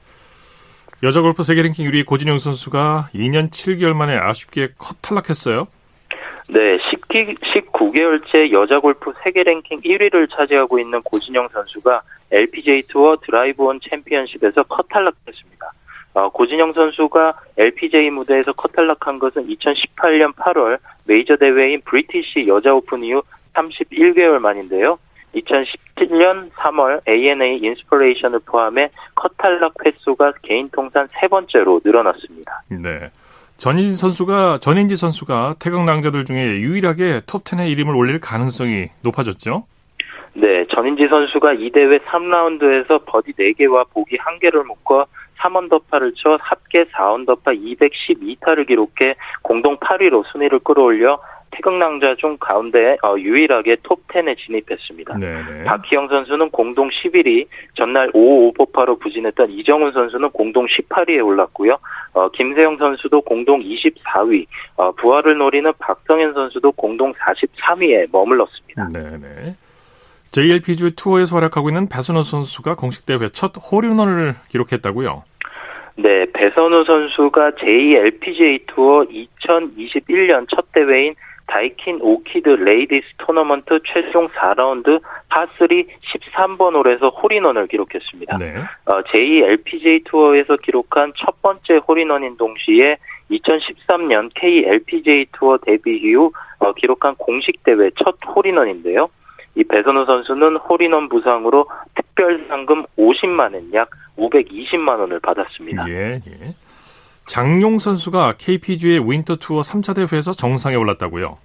여자 1.01 1.21
골프 1.21 1.43
세계 1.43 1.61
랭킹 1.61 1.89
1위 1.89 2.05
고진영 2.05 2.39
선수가 2.39 3.09
2년 3.13 3.49
7개월 3.49 3.93
만에 3.93 4.17
아쉽게 4.17 4.69
컷 4.77 4.97
탈락했어요. 5.01 5.67
네, 6.51 6.79
19개월째 6.79 8.51
여자 8.51 8.79
골프 8.79 9.13
세계 9.23 9.43
랭킹 9.43 9.81
1위를 9.81 10.27
차지하고 10.35 10.79
있는 10.79 10.99
고진영 11.03 11.47
선수가 11.49 12.01
LPGA 12.31 12.81
투어 12.87 13.17
드라이브온 13.17 13.79
챔피언십에서 13.87 14.63
컷 14.63 14.87
탈락했습니다. 14.89 15.71
어, 16.15 16.29
고진영 16.29 16.73
선수가 16.73 17.39
LPGA 17.55 18.09
무대에서 18.09 18.53
컷 18.53 18.71
탈락한 18.71 19.19
것은 19.19 19.47
2018년 19.47 20.33
8월 20.33 20.79
메이저 21.05 21.35
대회인 21.35 21.81
브리티시 21.85 22.47
여자 22.47 22.73
오픈 22.73 23.03
이후 23.03 23.21
31개월 23.53 24.39
만인데요. 24.39 24.97
2017년 25.35 26.49
3월 26.53 27.07
ANA 27.07 27.57
인스퍼레이션을 27.57 28.39
포함해 28.47 28.89
컷 29.13 29.31
탈락 29.37 29.73
횟수가 29.85 30.33
개인 30.41 30.67
통산 30.71 31.07
세 31.19 31.27
번째로 31.27 31.79
늘어났습니다. 31.85 32.63
네. 32.69 33.11
전인지 33.59 33.95
선수가 33.95 34.59
전인지 34.59 34.95
선수가 34.95 35.55
태극 35.59 35.83
낭자들 35.83 36.23
중에 36.23 36.59
유일하게 36.61 37.21
톱10에 37.27 37.69
이름을 37.69 37.93
올릴 37.93 38.21
가능성이 38.21 38.87
높아졌죠. 39.03 39.65
네, 40.33 40.65
전인지 40.73 41.07
선수가 41.09 41.53
이 41.53 41.69
대회 41.71 41.97
3라운드에서 41.99 43.05
버디 43.05 43.33
4개와 43.33 43.89
보기 43.93 44.17
1개를 44.17 44.65
묶어 44.65 45.05
3언더파를 45.39 46.13
쳐 46.15 46.37
합계 46.39 46.85
4언더파 46.85 47.47
212타를 47.47 48.65
기록해 48.65 49.15
공동 49.41 49.75
8위로 49.77 50.23
순위를 50.31 50.59
끌어올려 50.59 51.19
태극낭자 51.51 52.15
중 52.15 52.37
가운데 52.39 52.97
어, 53.03 53.15
유일하게 53.17 53.77
톱10에 53.77 54.37
진입했습니다. 54.37 55.15
네네. 55.15 55.63
박희영 55.65 56.07
선수는 56.07 56.49
공동 56.51 56.89
11위, 56.89 57.47
전날 57.75 58.09
5 58.13 58.53
5포파로 58.53 58.99
부진했던 58.99 59.51
이정훈 59.51 59.91
선수는 59.91 60.29
공동 60.31 60.65
18위에 60.65 61.25
올랐고요. 61.25 61.77
어, 62.13 62.29
김세영 62.29 62.77
선수도 62.77 63.21
공동 63.21 63.59
24위, 63.59 64.45
어, 64.77 64.91
부활을 64.93 65.37
노리는 65.37 65.71
박성현 65.79 66.33
선수도 66.33 66.71
공동 66.71 67.13
43위에 67.13 68.09
머물렀습니다. 68.11 68.89
네네. 68.89 69.55
JLPG 70.31 70.95
투어에서 70.95 71.35
활약하고 71.35 71.69
있는 71.69 71.89
배선호 71.89 72.21
선수가 72.21 72.75
공식 72.75 73.05
대회 73.05 73.29
첫 73.29 73.53
홀인원을 73.71 74.35
기록했다고요? 74.49 75.23
네, 76.01 76.25
배선우 76.31 76.85
선수가 76.85 77.51
JLPGA 77.51 78.61
투어 78.67 79.03
2021년 79.03 80.45
첫 80.49 80.71
대회인 80.71 81.13
다이킨 81.49 81.99
오키드 82.01 82.47
레이디스 82.47 83.05
토너먼트 83.17 83.79
최종 83.85 84.27
4라운드 84.29 85.01
파3 85.29 85.87
13번 86.13 86.75
홀에서 86.75 87.09
홀인원을 87.09 87.67
기록했습니다. 87.67 88.37
네. 88.37 88.55
어, 88.85 89.01
JLPGA 89.01 90.05
투어에서 90.05 90.57
기록한 90.57 91.11
첫 91.17 91.41
번째 91.41 91.79
홀인원인 91.87 92.37
동시에 92.37 92.97
2013년 93.31 94.29
KLPGA 94.35 95.25
투어 95.33 95.57
데뷔 95.57 95.97
이후 95.97 96.31
어, 96.59 96.73
기록한 96.73 97.15
공식 97.15 97.63
대회 97.63 97.89
첫 98.03 98.15
홀인원인데요. 98.25 99.09
이 99.55 99.63
배선우 99.63 100.05
선수는 100.05 100.57
홀인원 100.57 101.09
부상으로 101.09 101.67
특별 101.95 102.45
상금 102.47 102.85
50만 102.97 103.53
엔, 103.55 103.73
약 103.73 103.89
520만 104.17 104.99
원을 104.99 105.19
받았습니다. 105.19 105.89
예, 105.89 106.19
예. 106.27 106.53
장용 107.29 107.77
선수가 107.77 108.37
KPGA 108.39 109.01
윈터 109.05 109.35
투어 109.35 109.61
3차 109.61 109.93
대회에서 109.95 110.31
정상에 110.31 110.75
올랐다고요? 110.75 111.37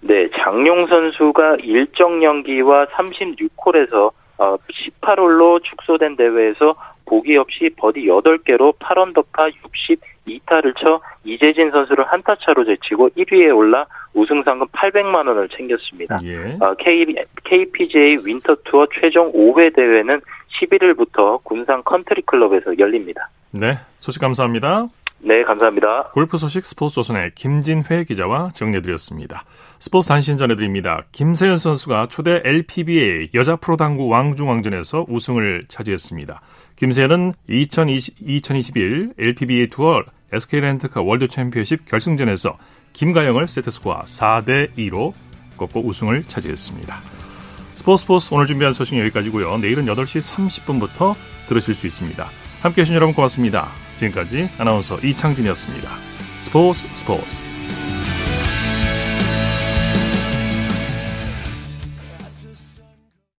네, 0.00 0.28
장용 0.42 0.88
선수가 0.88 1.58
일정 1.62 2.24
연기와 2.24 2.86
36홀에서 2.86 4.10
18홀로 4.36 5.62
축소된 5.62 6.16
대회에서 6.16 6.74
보기 7.06 7.36
없이 7.36 7.70
버디 7.76 8.00
8개로 8.06 8.76
8언더파 8.80 9.52
62타를 10.26 10.74
쳐 10.80 11.00
이재진 11.22 11.70
선수를 11.70 12.04
한타 12.04 12.34
차로 12.44 12.64
제치고 12.64 13.10
1위에 13.10 13.56
올라 13.56 13.86
우승 14.14 14.42
상금 14.42 14.66
800만 14.72 15.28
원을 15.28 15.48
챙겼습니다. 15.50 16.16
예. 16.24 16.58
K, 16.80 17.06
KPGA 17.44 18.18
윈터 18.24 18.56
투어 18.64 18.88
최종 19.00 19.30
5회 19.30 19.76
대회는 19.76 20.20
11일부터 20.60 21.44
군산 21.44 21.84
컨트리 21.84 22.22
클럽에서 22.22 22.76
열립니다. 22.76 23.28
네, 23.52 23.78
소식 24.00 24.20
감사합니다. 24.20 24.88
네, 25.24 25.44
감사합니다. 25.44 26.10
골프 26.14 26.36
소식 26.36 26.66
스포츠 26.66 26.96
조선의 26.96 27.32
김진회 27.36 28.04
기자와 28.04 28.50
정리해드렸습니다. 28.54 29.44
스포츠 29.78 30.08
단신 30.08 30.36
전해드립니다. 30.36 31.04
김세연 31.12 31.58
선수가 31.58 32.06
초대 32.06 32.42
LPBA 32.44 33.30
여자 33.34 33.54
프로당구 33.54 34.08
왕중왕전에서 34.08 35.06
우승을 35.08 35.66
차지했습니다. 35.68 36.40
김세연은 36.74 37.34
2020, 37.48 38.16
2021 38.20 39.12
LPBA 39.16 39.68
투어 39.68 40.02
SK렌트카 40.32 41.02
월드 41.02 41.28
챔피언십 41.28 41.86
결승전에서 41.86 42.56
김가영을 42.92 43.46
세트스코어 43.46 44.02
4대 44.02 44.74
2로 44.76 45.12
꺾고 45.56 45.86
우승을 45.86 46.24
차지했습니다. 46.24 46.96
스포츠 47.74 48.02
스포츠 48.02 48.34
오늘 48.34 48.46
준비한 48.46 48.72
소식 48.72 48.98
여기까지고요. 48.98 49.58
내일은 49.58 49.86
8시 49.86 50.34
30분부터 50.34 51.14
들으실 51.48 51.76
수 51.76 51.86
있습니다. 51.86 52.26
함께해 52.62 52.84
주신 52.84 52.96
여러분 52.96 53.14
고맙습니다. 53.14 53.68
지금까지 54.02 54.48
아나운서 54.58 54.98
이창진이었습니다. 54.98 55.88
스포츠 56.40 56.88
스포츠 56.88 57.36